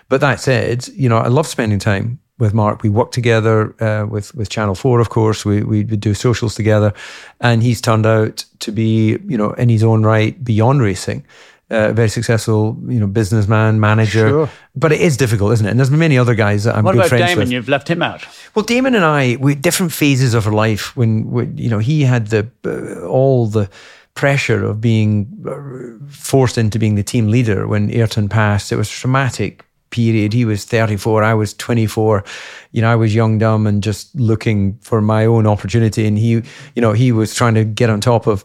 But 0.08 0.20
that 0.20 0.40
said, 0.40 0.88
you 0.88 1.08
know, 1.08 1.18
I 1.18 1.28
love 1.28 1.46
spending 1.46 1.78
time 1.78 2.20
with 2.38 2.54
Mark. 2.54 2.82
We 2.82 2.88
worked 2.88 3.14
together 3.14 3.74
uh, 3.82 4.06
with 4.06 4.34
with 4.34 4.48
Channel 4.48 4.74
Four, 4.74 5.00
of 5.00 5.08
course. 5.08 5.44
We 5.44 5.62
we 5.62 5.84
do 5.84 6.14
socials 6.14 6.54
together, 6.54 6.92
and 7.40 7.62
he's 7.62 7.80
turned 7.80 8.06
out 8.06 8.44
to 8.60 8.72
be, 8.72 9.18
you 9.26 9.36
know, 9.36 9.52
in 9.52 9.68
his 9.68 9.84
own 9.84 10.02
right, 10.04 10.42
beyond 10.44 10.82
racing. 10.82 11.24
Uh, 11.70 11.88
a 11.88 11.92
very 11.92 12.08
successful, 12.08 12.76
you 12.86 13.00
know, 13.00 13.06
businessman, 13.06 13.80
manager. 13.80 14.28
Sure. 14.28 14.50
But 14.74 14.92
it 14.92 15.00
is 15.00 15.16
difficult, 15.16 15.52
isn't 15.54 15.66
it? 15.66 15.70
And 15.70 15.78
there's 15.80 15.90
many 15.90 16.18
other 16.18 16.34
guys 16.34 16.64
that 16.64 16.76
I'm 16.76 16.84
What 16.84 16.92
good 16.92 16.98
about 16.98 17.08
friends 17.08 17.30
Damon? 17.30 17.38
with. 17.38 17.52
You've 17.52 17.68
left 17.68 17.88
him 17.88 18.02
out. 18.02 18.26
Well, 18.54 18.64
Damon 18.64 18.94
and 18.94 19.04
I, 19.04 19.36
we 19.40 19.54
different 19.54 19.92
phases 19.92 20.34
of 20.34 20.46
our 20.46 20.52
life. 20.52 20.94
When, 20.96 21.30
when 21.30 21.56
you 21.56 21.70
know, 21.70 21.78
he 21.78 22.02
had 22.02 22.26
the 22.26 22.50
uh, 22.66 23.06
all 23.06 23.46
the 23.46 23.70
pressure 24.14 24.64
of 24.64 24.80
being 24.80 25.26
uh, 25.48 26.04
forced 26.12 26.58
into 26.58 26.78
being 26.78 26.96
the 26.96 27.02
team 27.02 27.28
leader 27.28 27.66
when 27.66 27.90
Ayrton 27.90 28.28
passed. 28.28 28.70
It 28.72 28.76
was 28.76 28.88
a 28.88 28.92
traumatic 28.92 29.64
period. 29.90 30.32
He 30.32 30.44
was 30.44 30.64
34, 30.64 31.22
I 31.22 31.34
was 31.34 31.54
24. 31.54 32.24
You 32.72 32.82
know, 32.82 32.90
I 32.90 32.96
was 32.96 33.14
young, 33.14 33.38
dumb, 33.38 33.66
and 33.66 33.82
just 33.82 34.14
looking 34.14 34.78
for 34.80 35.00
my 35.00 35.24
own 35.26 35.46
opportunity. 35.46 36.06
And 36.06 36.18
he, 36.18 36.42
you 36.74 36.82
know, 36.82 36.92
he 36.92 37.12
was 37.12 37.34
trying 37.34 37.54
to 37.54 37.64
get 37.64 37.88
on 37.90 38.00
top 38.00 38.26
of 38.26 38.44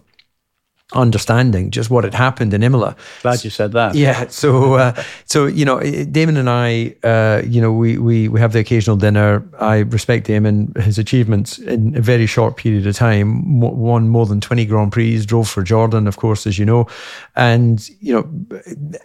understanding 0.93 1.69
just 1.69 1.89
what 1.89 2.05
had 2.05 2.13
happened 2.13 2.53
in 2.53 2.63
Imola. 2.63 2.95
Glad 3.21 3.43
you 3.43 3.49
said 3.49 3.73
that. 3.73 3.95
Yeah. 3.95 4.27
So, 4.27 4.75
uh, 4.75 5.03
so 5.25 5.45
you 5.45 5.65
know, 5.65 5.79
Damon 5.79 6.37
and 6.37 6.49
I, 6.49 6.95
uh, 7.03 7.41
you 7.45 7.61
know, 7.61 7.73
we 7.73 7.97
we 7.97 8.27
we 8.29 8.39
have 8.39 8.53
the 8.53 8.59
occasional 8.59 8.95
dinner. 8.95 9.47
I 9.59 9.79
respect 9.79 10.27
Damon, 10.27 10.73
his 10.79 10.97
achievements 10.97 11.59
in 11.59 11.95
a 11.97 12.01
very 12.01 12.25
short 12.25 12.55
period 12.57 12.87
of 12.87 12.95
time. 12.95 13.59
Won 13.59 14.07
more 14.07 14.25
than 14.25 14.39
twenty 14.39 14.65
Grand 14.65 14.91
Prix, 14.91 15.25
drove 15.25 15.49
for 15.49 15.63
Jordan, 15.63 16.07
of 16.07 16.17
course, 16.17 16.47
as 16.47 16.57
you 16.57 16.65
know, 16.65 16.87
and 17.35 17.89
you 17.99 18.13
know, 18.13 18.61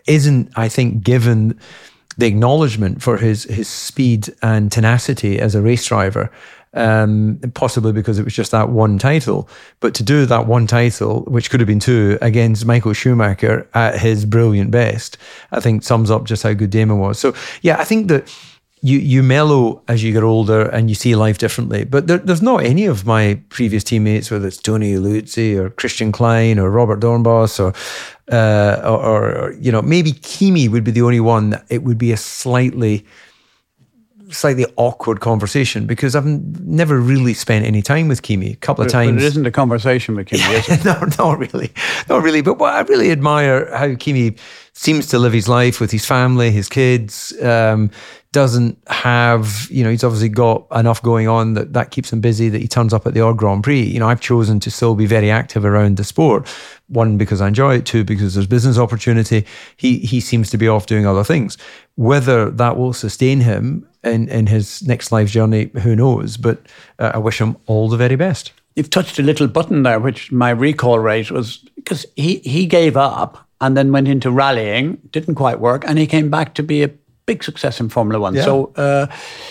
isn't 0.07 0.53
I 0.57 0.69
think 0.69 1.03
given 1.03 1.59
the 2.19 2.27
acknowledgement 2.27 3.03
for 3.03 3.17
his 3.17 3.45
his 3.45 3.69
speed 3.69 4.33
and 4.43 4.71
tenacity 4.71 5.41
as 5.41 5.55
a 5.55 5.63
race 5.63 5.87
driver. 5.87 6.31
Um, 6.75 7.39
possibly 7.53 7.93
because 7.93 8.19
it 8.19 8.25
was 8.25 8.35
just 8.35 8.51
that 8.53 8.71
one 8.71 8.99
title, 8.99 9.47
but 9.81 9.93
to 9.95 10.03
do 10.03 10.25
that 10.25 10.47
one 10.47 10.67
title, 10.67 11.21
which 11.25 11.51
could 11.51 11.61
have 11.61 11.67
been 11.67 11.79
two, 11.79 12.17
against 12.23 12.65
Michael 12.65 12.95
Schumacher 12.95 13.69
at 13.75 14.01
his 14.01 14.25
brilliant 14.25 14.71
best, 14.71 15.19
I 15.51 15.61
think 15.61 15.83
sums 15.83 16.11
up 16.11 16.25
just 16.25 16.43
how 16.43 16.55
good 16.55 16.71
Damon 16.71 16.99
was. 16.99 17.19
So 17.19 17.35
yeah, 17.61 17.79
I 17.79 17.85
think 17.85 18.09
that 18.09 18.33
you 18.83 18.99
you 18.99 19.23
mellow 19.23 19.81
as 19.87 20.03
you 20.03 20.13
get 20.13 20.25
older 20.25 20.63
and 20.69 20.89
you 20.89 20.95
see 20.95 21.15
life 21.15 21.39
differently. 21.39 21.85
But 21.85 22.09
there, 22.09 22.19
there's 22.19 22.43
not 22.43 22.65
any 22.65 22.87
of 22.87 23.07
my 23.07 23.41
previous 23.49 23.85
teammates, 23.85 24.31
whether 24.31 24.49
it's 24.49 24.57
Tony 24.57 24.95
Liuzzi 24.95 25.57
or 25.57 25.71
Christian 25.71 26.11
Klien 26.11 26.59
or 26.59 26.69
Robert 26.69 27.01
Doornbos 27.01 27.61
or, 27.61 27.73
uh, 28.35 28.81
or 28.85 28.99
or 28.99 29.53
you 29.53 29.71
know 29.71 29.83
maybe 29.83 30.13
Kimi 30.13 30.69
would 30.69 30.85
be 30.85 30.91
the 30.91 31.03
only 31.03 31.21
one 31.21 31.51
that 31.51 31.65
it 31.71 31.85
would 31.85 31.99
be 31.99 32.11
a 32.11 32.17
slightly 32.17 33.07
slightly 34.33 34.67
awkward 34.77 35.21
conversation 35.21 35.87
because 35.87 36.17
I've 36.17 36.27
never 36.27 36.99
really 36.99 37.35
spent 37.35 37.65
any 37.65 37.83
time 37.83 38.09
with 38.09 38.23
Kimi. 38.23 38.53
A 38.53 38.57
couple 38.57 38.83
of 38.83 38.89
But- 38.89 38.93
times. 38.93 39.13
But 39.17 39.23
it 39.23 39.27
isn't 39.27 39.47
a 39.47 39.51
conversation 39.51 40.15
with 40.17 40.27
Kimi, 40.27 40.43
is 40.55 40.69
it? 40.69 40.85
no, 40.85 40.99
not 41.19 41.39
really. 41.39 41.71
Not 42.09 42.23
really. 42.23 42.43
But 42.43 42.59
what 42.59 42.75
I 42.75 42.81
really 42.83 43.11
admire 43.11 43.75
how 43.77 43.95
Kimi 43.95 44.37
seems 44.75 45.07
to 45.09 45.19
live 45.19 45.33
his 45.35 45.49
life 45.49 45.81
with 45.81 45.91
his 45.91 46.05
family, 46.07 46.51
his 46.51 46.69
kids. 46.69 47.33
Um, 47.43 47.91
doesn't 48.33 48.79
have, 48.87 49.69
you 49.71 49.85
know, 49.85 49.91
he's 49.91 50.03
obviously 50.03 50.31
got 50.31 50.67
enough 50.75 51.03
going 51.03 51.29
on 51.29 51.53
that 51.53 51.75
that 51.75 51.91
keeps 51.91 52.11
him 52.11 52.23
busy. 52.23 52.49
That 52.49 52.63
he 52.63 52.67
turns 52.67 52.95
up 52.95 53.07
at 53.07 53.13
the 53.13 53.21
odd 53.21 53.37
Grand 53.37 53.63
Prix. 53.63 53.83
You 53.83 54.01
know, 54.01 54.09
I've 54.09 54.23
chosen 54.23 54.59
to 54.61 54.71
still 54.71 54.95
be 54.95 55.05
very 55.05 55.31
active 55.31 55.67
around 55.67 55.99
the 55.99 56.05
sport. 56.05 56.49
One 56.89 57.19
because 57.19 57.43
I 57.43 57.49
enjoy 57.49 57.77
it. 57.77 57.85
Two 57.85 58.05
because 58.05 58.33
there's 58.33 58.47
business 58.47 58.79
opportunity. 58.79 59.45
He 59.77 59.99
he 59.99 60.19
seems 60.21 60.49
to 60.49 60.57
be 60.57 60.67
off 60.67 60.87
doing 60.87 61.07
other 61.07 61.25
things. 61.25 61.59
Whether 61.97 62.51
that 62.53 62.79
will 62.79 62.95
sustain 62.95 63.41
him 63.41 63.87
in 64.05 64.29
in 64.29 64.47
his 64.47 64.83
next 64.87 65.13
life 65.13 65.31
journey, 65.31 65.71
who 65.83 65.95
knows? 65.97 66.37
But 66.37 66.67
uh, 66.99 67.13
I 67.15 67.19
wish 67.19 67.41
him 67.41 67.57
all 67.67 67.89
the 67.89 67.97
very 67.97 68.17
best. 68.17 68.53
You've 68.77 68.91
touched 68.91 69.19
a 69.19 69.23
little 69.23 69.49
button 69.49 69.83
there, 69.83 70.01
which 70.01 70.33
my 70.33 70.51
recall 70.51 70.99
rate 70.99 71.31
was 71.31 71.59
because 71.77 72.07
he, 72.17 72.37
he 72.39 72.67
gave 72.67 72.97
up 72.97 73.47
and 73.61 73.77
then 73.77 73.93
went 73.93 74.09
into 74.09 74.31
rallying, 74.31 74.99
didn't 75.11 75.35
quite 75.35 75.61
work, 75.61 75.85
and 75.87 75.99
he 75.99 76.07
came 76.07 76.31
back 76.31 76.55
to 76.55 76.63
be 76.63 76.83
a 76.83 76.91
big 77.27 77.45
success 77.45 77.81
in 77.81 77.89
Formula 77.89 78.21
One. 78.21 78.35
Yeah. 78.35 78.45
So 78.45 78.73
uh, 78.77 79.07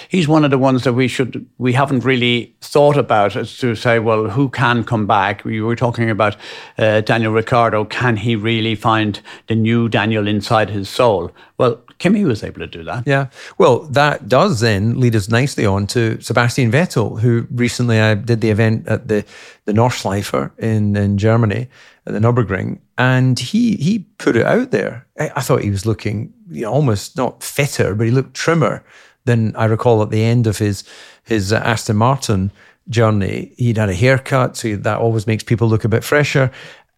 he's 0.09 0.27
one 0.27 0.43
of 0.43 0.51
the 0.51 0.57
ones 0.57 0.83
that 0.83 0.93
we 0.93 1.07
should 1.07 1.45
we 1.57 1.73
haven't 1.73 2.03
really 2.03 2.55
thought 2.61 2.97
about 2.97 3.35
as 3.35 3.57
to 3.57 3.75
say, 3.75 3.99
well, 3.99 4.29
who 4.29 4.49
can 4.49 4.83
come 4.83 5.07
back? 5.07 5.45
We 5.45 5.61
were 5.61 5.75
talking 5.75 6.09
about 6.09 6.35
uh, 6.77 7.01
Daniel 7.01 7.31
Ricciardo. 7.31 7.85
Can 7.85 8.17
he 8.17 8.35
really 8.35 8.75
find 8.75 9.21
the 9.47 9.55
new 9.55 9.87
Daniel 9.87 10.27
inside 10.27 10.69
his 10.69 10.89
soul? 10.89 11.31
Well, 11.57 11.81
Kimi 12.01 12.25
was 12.25 12.43
able 12.43 12.61
to 12.61 12.67
do 12.67 12.83
that. 12.83 13.03
Yeah. 13.05 13.27
Well, 13.59 13.81
that 13.81 14.27
does 14.27 14.59
then 14.59 14.99
lead 14.99 15.15
us 15.15 15.29
nicely 15.29 15.67
on 15.67 15.85
to 15.87 16.19
Sebastian 16.19 16.71
Vettel, 16.71 17.19
who 17.19 17.45
recently 17.51 18.01
I 18.01 18.15
did 18.15 18.41
the 18.41 18.49
event 18.49 18.87
at 18.87 19.07
the 19.07 19.23
the 19.65 19.73
Nordschleife 19.73 20.57
in 20.57 20.95
in 20.95 21.19
Germany 21.19 21.67
at 22.07 22.13
the 22.13 22.19
Nürburgring, 22.19 22.79
and 22.97 23.37
he 23.37 23.75
he 23.75 23.99
put 24.17 24.35
it 24.35 24.47
out 24.47 24.71
there. 24.71 25.05
I, 25.19 25.31
I 25.35 25.41
thought 25.41 25.61
he 25.61 25.69
was 25.69 25.85
looking 25.85 26.33
you 26.49 26.63
know, 26.63 26.71
almost 26.71 27.17
not 27.17 27.43
fitter, 27.43 27.93
but 27.93 28.07
he 28.07 28.11
looked 28.11 28.33
trimmer 28.33 28.83
than 29.25 29.55
I 29.55 29.65
recall 29.65 30.01
at 30.01 30.09
the 30.09 30.23
end 30.23 30.47
of 30.47 30.57
his 30.57 30.83
his 31.23 31.53
uh, 31.53 31.57
Aston 31.57 31.97
Martin 31.97 32.51
journey. 32.89 33.53
He'd 33.57 33.77
had 33.77 33.89
a 33.89 33.93
haircut, 33.93 34.57
so 34.57 34.75
that 34.75 34.97
always 34.97 35.27
makes 35.27 35.43
people 35.43 35.69
look 35.69 35.85
a 35.85 35.89
bit 35.89 36.03
fresher. 36.03 36.49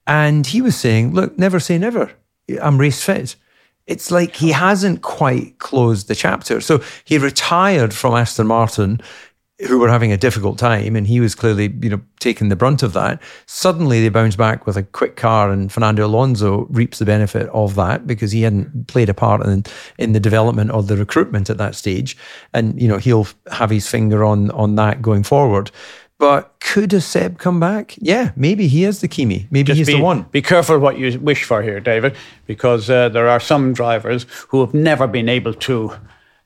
And 0.08 0.48
he 0.48 0.62
was 0.62 0.78
saying, 0.78 1.14
"Look, 1.14 1.38
never 1.38 1.60
say 1.60 1.78
never. 1.78 2.14
I'm 2.62 2.78
race 2.78 3.04
fit." 3.04 3.36
It's 3.88 4.12
like 4.12 4.36
he 4.36 4.52
hasn't 4.52 5.02
quite 5.02 5.60
closed 5.60 6.08
the 6.08 6.16
chapter. 6.16 6.62
So 6.62 6.82
he 7.04 7.18
retired 7.18 7.94
from 7.94 8.14
Aston 8.14 8.48
Martin, 8.48 9.02
who 9.68 9.78
were 9.78 9.90
having 9.90 10.12
a 10.12 10.18
difficult 10.18 10.58
time, 10.58 10.96
and 10.96 11.06
he 11.06 11.20
was 11.20 11.36
clearly, 11.36 11.74
you 11.82 11.90
know, 11.90 12.02
taking 12.20 12.50
the 12.50 12.56
brunt 12.56 12.82
of 12.82 12.94
that. 12.94 13.22
Suddenly 13.46 14.02
they 14.02 14.10
bounce 14.10 14.36
back 14.36 14.66
with 14.66 14.78
a 14.78 14.84
quick 14.84 15.16
car, 15.16 15.52
and 15.52 15.72
Fernando 15.72 16.06
Alonso 16.06 16.66
reaps 16.70 17.00
the 17.00 17.06
benefit 17.06 17.50
of 17.50 17.76
that 17.76 18.08
because 18.08 18.32
he 18.32 18.42
hadn't 18.42 18.88
played 18.88 19.10
a 19.10 19.14
part 19.14 19.46
in 19.46 19.64
in 19.98 20.14
the 20.14 20.20
development 20.20 20.72
or 20.72 20.82
the 20.82 20.98
recruitment 20.98 21.50
at 21.50 21.58
that 21.58 21.76
stage, 21.76 22.18
and 22.54 22.82
you 22.82 22.88
know 22.88 22.98
he'll 22.98 23.28
have 23.52 23.70
his 23.70 23.88
finger 23.88 24.24
on 24.24 24.50
on 24.52 24.76
that 24.76 25.02
going 25.02 25.24
forward. 25.24 25.72
But 26.24 26.58
could 26.62 26.94
a 26.94 27.02
Seb 27.02 27.38
come 27.38 27.60
back? 27.60 27.96
Yeah, 27.98 28.32
maybe 28.38 28.70
he 28.70 28.86
is 28.86 29.02
the 29.02 29.10
Kimi. 29.10 29.46
Maybe 29.52 29.68
Just 29.68 29.78
he's 29.80 29.88
be, 29.88 29.96
the 29.96 30.02
one. 30.02 30.22
Be 30.32 30.42
careful 30.42 30.80
what 30.80 30.98
you 30.98 31.20
wish 31.20 31.44
for 31.44 31.62
here, 31.62 31.82
David, 31.82 32.16
because 32.48 32.90
uh, 32.90 33.10
there 33.10 33.28
are 33.28 33.42
some 33.42 33.74
drivers 33.74 34.26
who 34.48 34.62
have 34.62 34.74
never 34.74 35.06
been 35.06 35.28
able 35.28 35.54
to 35.54 35.92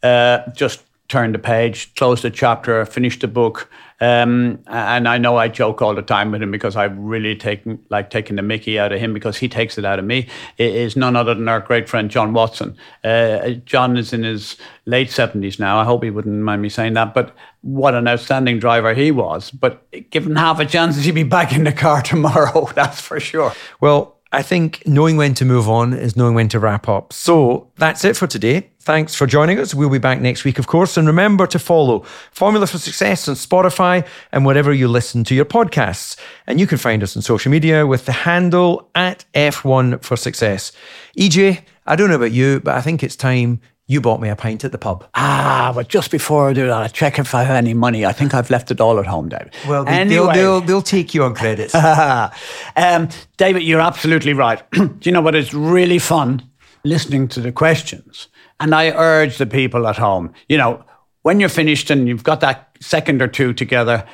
uh, 0.01 0.39
just 0.55 0.83
turn 1.07 1.31
the 1.31 1.39
page, 1.39 1.93
close 1.95 2.21
the 2.21 2.29
chapter, 2.29 2.85
finish 2.85 3.17
the 3.19 3.27
book. 3.27 3.69
Um, 3.99 4.59
and 4.67 5.07
I 5.07 5.17
know 5.17 5.37
I 5.37 5.47
joke 5.47 5.81
all 5.81 5.95
the 5.95 6.03
time 6.03 6.31
with 6.31 6.41
him 6.41 6.51
because 6.51 6.75
I've 6.75 6.95
really 6.97 7.35
taken 7.35 7.79
like 7.89 8.11
taking 8.11 8.35
the 8.35 8.43
Mickey 8.43 8.77
out 8.77 8.91
of 8.91 8.99
him 8.99 9.11
because 9.13 9.37
he 9.37 9.49
takes 9.49 9.77
it 9.77 9.85
out 9.85 9.97
of 9.97 10.05
me. 10.05 10.27
It 10.57 10.75
is 10.75 10.95
none 10.95 11.15
other 11.15 11.33
than 11.33 11.47
our 11.47 11.59
great 11.59 11.89
friend 11.89 12.11
John 12.11 12.33
Watson. 12.33 12.77
Uh, 13.03 13.51
John 13.65 13.97
is 13.97 14.13
in 14.13 14.23
his 14.23 14.57
late 14.85 15.09
seventies 15.09 15.57
now. 15.57 15.79
I 15.79 15.83
hope 15.83 16.03
he 16.03 16.11
wouldn't 16.11 16.43
mind 16.43 16.61
me 16.61 16.69
saying 16.69 16.93
that. 16.93 17.15
But 17.15 17.35
what 17.61 17.95
an 17.95 18.07
outstanding 18.07 18.59
driver 18.59 18.93
he 18.93 19.09
was. 19.09 19.49
But 19.49 19.89
given 20.11 20.35
half 20.35 20.59
a 20.59 20.65
chance, 20.65 21.03
he'd 21.03 21.15
be 21.15 21.23
back 21.23 21.53
in 21.53 21.63
the 21.63 21.73
car 21.73 22.01
tomorrow. 22.03 22.69
That's 22.75 23.01
for 23.01 23.19
sure. 23.19 23.53
Well, 23.81 24.16
I 24.37 24.43
think 24.43 24.83
knowing 24.85 25.17
when 25.17 25.33
to 25.33 25.45
move 25.45 25.67
on 25.67 25.93
is 25.95 26.15
knowing 26.15 26.35
when 26.35 26.47
to 26.49 26.59
wrap 26.59 26.87
up. 26.87 27.11
So 27.11 27.71
that's 27.77 28.05
it 28.05 28.15
for 28.15 28.27
today. 28.27 28.69
Thanks 28.81 29.15
for 29.15 29.25
joining 29.25 29.57
us. 29.57 29.73
We'll 29.73 29.89
be 29.89 29.97
back 29.97 30.21
next 30.21 30.43
week, 30.43 30.59
of 30.59 30.67
course. 30.67 30.95
And 30.95 31.07
remember 31.07 31.47
to 31.47 31.57
follow 31.57 32.05
Formula 32.31 32.67
for 32.67 32.77
Success 32.77 33.27
on 33.27 33.33
Spotify 33.33 34.05
and 34.31 34.45
wherever 34.45 34.71
you 34.71 34.89
listen 34.89 35.23
to 35.23 35.33
your 35.33 35.43
podcasts. 35.43 36.19
And 36.45 36.59
you 36.59 36.67
can 36.67 36.77
find 36.77 37.01
us 37.01 37.15
on 37.15 37.23
social 37.23 37.49
media 37.49 37.87
with 37.87 38.05
the 38.05 38.11
handle 38.11 38.91
at 38.93 39.25
F1 39.33 40.03
for 40.03 40.15
Success. 40.15 40.71
EJ, 41.17 41.63
I 41.87 41.95
don't 41.95 42.09
know 42.09 42.15
about 42.17 42.31
you, 42.31 42.59
but 42.59 42.75
I 42.75 42.81
think 42.81 43.01
it's 43.01 43.15
time 43.15 43.59
you 43.87 44.01
bought 44.01 44.19
me 44.19 44.27
a 44.27 44.35
pint 44.35 44.65
at 44.65 44.73
the 44.73 44.77
pub. 44.77 45.07
Ah, 45.15 45.71
but 45.73 45.87
just 45.87 46.11
before 46.11 46.49
I 46.49 46.53
do 46.53 46.67
that, 46.67 46.81
I 46.81 46.87
check 46.89 47.17
if 47.19 47.33
I 47.33 47.43
have 47.43 47.55
any 47.55 47.73
money. 47.73 48.05
I 48.05 48.11
think 48.11 48.33
I've 48.33 48.49
left 48.49 48.69
it 48.69 48.81
all 48.81 48.99
at 48.99 49.07
home, 49.07 49.29
David. 49.29 49.53
Well, 49.67 49.85
they, 49.85 49.91
anyway, 49.91 50.15
they'll, 50.15 50.33
they'll, 50.33 50.61
they'll 50.61 50.81
take 50.81 51.13
you 51.13 51.23
on 51.23 51.33
credits. 51.33 51.73
um, 52.75 53.09
David, 53.37 53.63
you're 53.63 53.79
absolutely 53.79 54.33
right. 54.33 54.61
do 54.71 54.97
you 55.03 55.11
know 55.11 55.21
what? 55.21 55.35
It's 55.35 55.53
really 55.53 55.99
fun 55.99 56.43
listening 56.83 57.29
to 57.29 57.39
the 57.39 57.51
questions. 57.51 58.27
And 58.59 58.75
I 58.75 58.89
urge 58.89 59.37
the 59.37 59.45
people 59.45 59.87
at 59.87 59.97
home, 59.97 60.33
you 60.49 60.57
know, 60.57 60.83
when 61.21 61.39
you're 61.39 61.49
finished 61.49 61.89
and 61.89 62.07
you've 62.07 62.23
got 62.23 62.41
that 62.41 62.75
second 62.79 63.21
or 63.21 63.27
two 63.27 63.53
together, 63.53 64.05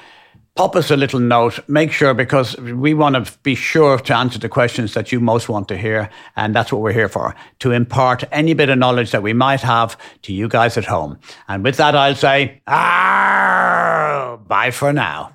pop 0.56 0.76
us 0.76 0.92
a 0.92 0.98
little 0.98 1.20
note. 1.20 1.60
Make 1.68 1.92
sure 1.92 2.13
because 2.13 2.58
we 2.58 2.94
want 2.94 3.16
to 3.16 3.32
be 3.44 3.56
sure 3.56 3.98
to 4.00 4.16
answer 4.16 4.39
the 4.39 4.50
questions 4.50 4.94
that 4.94 5.12
you 5.12 5.20
most 5.20 5.50
want 5.50 5.68
to 5.70 5.78
hear. 5.78 6.10
And 6.36 6.56
that's 6.56 6.72
what 6.72 6.82
we're 6.82 6.94
here 6.94 7.10
for 7.10 7.36
to 7.60 7.72
impart 7.72 8.24
any 8.32 8.54
bit 8.54 8.70
of 8.70 8.78
knowledge 8.78 9.12
that 9.12 9.24
we 9.24 9.34
might 9.34 9.62
have 9.62 9.98
to 10.24 10.34
you 10.34 10.48
guys 10.48 10.78
at 10.78 10.86
home. 10.86 11.20
And 11.48 11.63
with 11.63 11.78
that, 11.78 11.96
I'll 11.96 12.16
say, 12.16 12.62
ah, 12.68 14.39
bye 14.48 14.72
for 14.72 14.94
now. 14.94 15.33